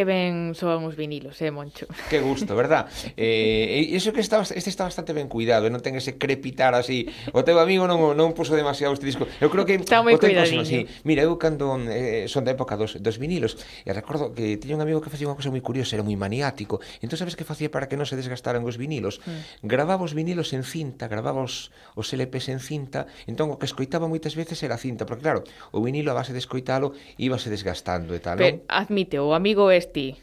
[0.00, 1.86] giving non son os vinilos, eh, Moncho.
[2.10, 2.90] Que gusto, verdad?
[3.14, 7.06] eh, iso que está, este está bastante ben cuidado, e non ten ese crepitar así.
[7.30, 9.30] O teu amigo non, non puso demasiado este disco.
[9.38, 9.78] Eu creo que...
[9.78, 10.66] Está moi cuidadinho.
[10.66, 10.90] Así.
[11.06, 13.54] Mira, eu cando eh, son da época dos, dos vinilos,
[13.86, 16.82] e recordo que tiña un amigo que facía unha cosa moi curiosa, era moi maniático.
[16.98, 19.22] Entón, sabes que facía para que non se desgastaran os vinilos?
[19.22, 19.70] Mm.
[19.70, 24.10] Grababa os vinilos en cinta, grababa os, os LPs en cinta, entón o que escoitaba
[24.10, 26.90] moitas veces era cinta, porque claro, o vinilo a base de escoitalo
[27.22, 28.42] íbase desgastando e tal, non?
[28.42, 30.18] Pero, admite, o amigo este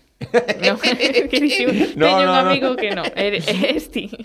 [1.96, 3.04] No, no, no, un amigo que no.
[3.16, 4.10] Esti.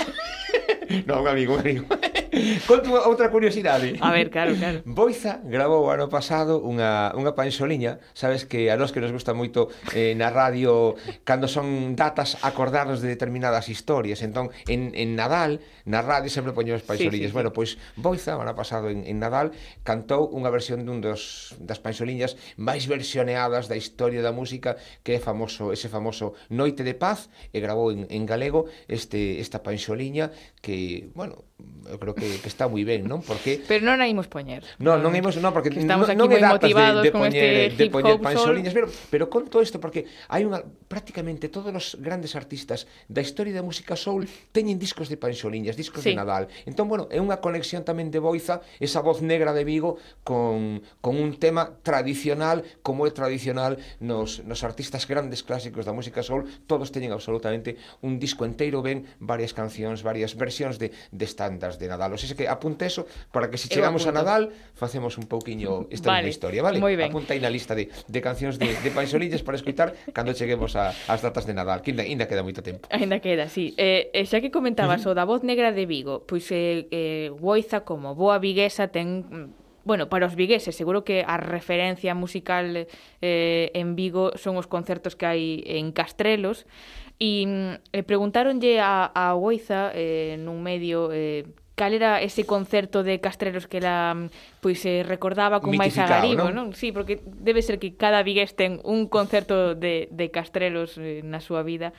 [1.09, 1.87] non, amigo, amigo.
[2.67, 4.01] Conto outra curiosidade.
[4.01, 4.81] A ver, claro, claro.
[4.89, 9.69] Boiza gravou ano pasado unha, unha panxoliña, sabes que a nós que nos gusta moito
[9.93, 10.97] eh, na radio
[11.29, 14.25] cando son datas acordarnos de determinadas historias.
[14.25, 17.29] Entón, en, en Nadal, na radio sempre poñemos panxoliñas.
[17.29, 17.37] Sí, sí, sí.
[17.37, 19.53] Bueno, pois Boiza, ano pasado en, en Nadal,
[19.85, 25.21] cantou unha versión dun dos, das panxoliñas máis versioneadas da historia da música que é
[25.21, 30.33] famoso, ese famoso Noite de Paz, e grabou en, en galego este, esta panxoliña
[30.65, 31.45] que que, bueno,
[31.91, 33.21] eu creo que, que está moi ben, non?
[33.21, 34.65] Porque Pero non a imos poñer.
[34.81, 37.93] Non, non imos, non, porque estamos non, non é datas de, de poñer, este de
[37.93, 43.21] poñer panxoliñas, pero, pero conto isto porque hai unha prácticamente todos os grandes artistas da
[43.21, 46.15] historia da música soul teñen discos de panxoliñas, discos sí.
[46.15, 46.49] de Nadal.
[46.65, 51.19] Entón, bueno, é unha conexión tamén de Boiza, esa voz negra de Vigo con, con
[51.19, 56.95] un tema tradicional como é tradicional nos, nos artistas grandes clásicos da música soul, todos
[56.95, 61.89] teñen absolutamente un disco enteiro ben, varias cancións, varias versións versións de, de estándares de
[61.89, 62.13] Nadal.
[62.13, 65.87] O sea, que apunta eso para que se si chegamos a Nadal facemos un pouquiño
[65.91, 66.29] esta vale.
[66.29, 66.79] historia, vale?
[67.03, 70.95] Apunta aí na lista de, de cancións de, de Panxolillas para escutar cando cheguemos a,
[71.11, 72.87] as datas de Nadal, que ainda, ainda queda moito tempo.
[72.91, 73.75] Ainda queda, sí.
[73.75, 75.17] Eh, xa que comentabas uh -huh.
[75.17, 79.63] o da voz negra de Vigo, pois eh, eh, Boiza como boa viguesa ten mm,
[79.85, 82.87] bueno, para os vigueses, seguro que a referencia musical
[83.21, 86.71] eh, en Vigo son os concertos que hai en Castrelos,
[87.19, 93.03] E mm, eh, preguntaronlle a, a Oiza eh, nun medio eh, cal era ese concerto
[93.03, 96.73] de Castrelos que la mm, pois se eh, recordaba con máis agaribo, non?
[96.73, 96.79] non?
[96.79, 101.41] Sí, porque debe ser que cada vigués ten un concerto de, de Castrelos eh, na
[101.41, 101.97] súa vida.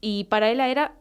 [0.00, 0.94] E para ela era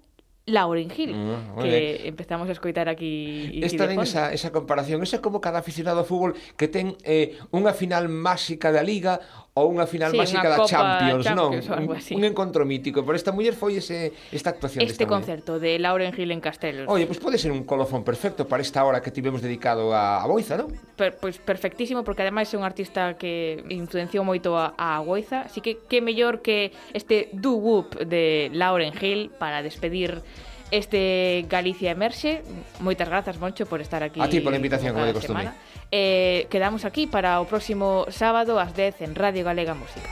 [0.45, 2.07] Lauren Hill, mm, que bien.
[2.07, 3.61] empezamos a escoitar aquí.
[3.63, 5.01] Está ben esa, esa comparación.
[5.01, 9.21] Esa é como cada aficionado ao fútbol que ten eh, unha final máxica da Liga
[9.55, 11.87] ou unha final sí, máxica da Champions, Champions non?
[11.87, 16.11] Un, un encontro mítico, pero esta muller foi ese, esta actuación Este concerto de Lauren
[16.11, 16.91] Hill en Castelos.
[16.91, 20.19] Oye, pois pues pode ser un colofón perfecto para esta hora que tivemos dedicado a,
[20.19, 20.75] a Boiza, non?
[20.99, 25.47] Per, pois pues perfectísimo, porque ademais é un artista que influenciou moito a, a Boiza,
[25.47, 30.19] así que que mellor que este do-whoop de Lauren Hill para despedir
[30.67, 32.43] este Galicia Emerxe.
[32.83, 34.19] Moitas grazas, Moncho, por estar aquí.
[34.19, 35.47] A ti pola invitación, como de costume.
[35.47, 35.55] Semana.
[35.91, 40.09] Eh, quedamos aquí para o próximo sábado ás 10 en Radio Galega Música.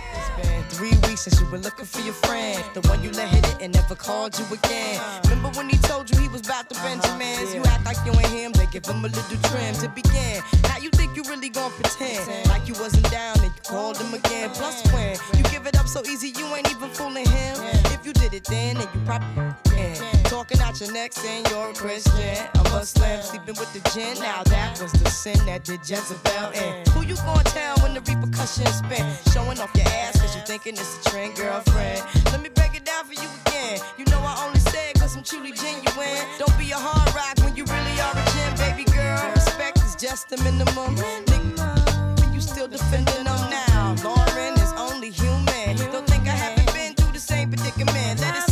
[0.70, 2.58] Three weeks since you were looking for your friend.
[2.74, 5.00] The one you let hit it and never called you again.
[5.30, 7.54] Remember when he told you he was about to Benjamins?
[7.54, 10.42] You act like you him, they give him a little trim to begin.
[10.64, 12.50] Now you think you really gon' pretend?
[12.50, 14.50] Like you wasn't down and you called him again.
[14.50, 17.56] Plus when you give it up so easy you ain't even fooling him.
[17.94, 21.70] If you did it then, then you probably can Talking out your neck saying you're
[21.70, 25.82] a Christian A Muslim sleeping with the gin Now that was the sin that did
[25.82, 30.36] Jezebel in Who you gonna tell when the repercussions spin Showing off your ass cause
[30.36, 32.02] you thinking it's a trend, girlfriend.
[32.32, 33.80] Let me break it down for you again.
[33.98, 36.24] You know I only say it cause I'm truly genuine.
[36.40, 39.32] Don't be a hard rock when you really are a gem, baby girl.
[39.36, 40.96] Respect is just the minimum.
[40.96, 43.96] Nigga, when you still defending them now.
[44.04, 45.76] Lauren is only human.
[45.92, 48.22] Don't think I haven't been through the same predicament.
[48.22, 48.43] Let it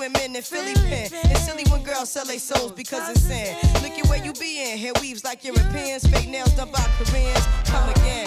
[0.00, 1.10] women in Philly pen.
[1.12, 3.54] It's silly when girls sell their souls because it's sin.
[3.82, 4.78] Look at where you be in.
[4.78, 6.06] Hair weaves like Europeans.
[6.06, 7.44] Fake nails done by Koreans.
[7.66, 8.26] Come again.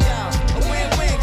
[0.00, 1.15] Yeah, a win-win.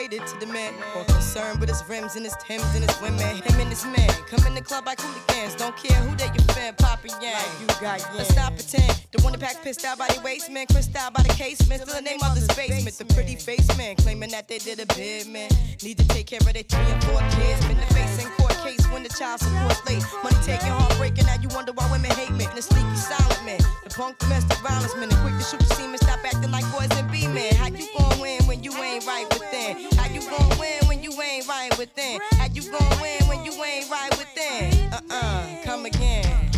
[0.00, 1.90] Come again.
[1.90, 3.18] rims and his Timbs and his women.
[3.18, 5.54] Him and his man come in the club like hooligans.
[5.56, 7.34] Don't care who they your fan, Papa Yang.
[7.34, 8.16] Like you got yeah.
[8.16, 9.06] Let's stop pretend.
[9.12, 11.82] The one that pack pissed out by the waist man, crissed out by the casement.
[11.82, 12.96] Still the name of the basement.
[12.96, 15.50] The pretty face man claiming that they did a bid man.
[15.82, 17.66] Need to take care of their three and four kids.
[17.66, 20.04] Been the face court case when the child support late.
[20.22, 22.48] Money taking, heartbreaking, now you wonder why women hate men.
[22.54, 25.98] The sneaky silent man, the punk domestic violence men, the quick to shoot the semen,
[25.98, 27.54] stop acting like boys and be men.
[27.56, 29.76] How you gon' win when you ain't right within?
[29.98, 32.20] How you gon' win when you ain't right within?
[32.32, 34.92] How you gon' win when you ain't right within?
[34.92, 36.50] Uh uh, come again.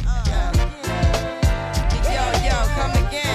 [2.13, 3.32] Yo, yo, come again.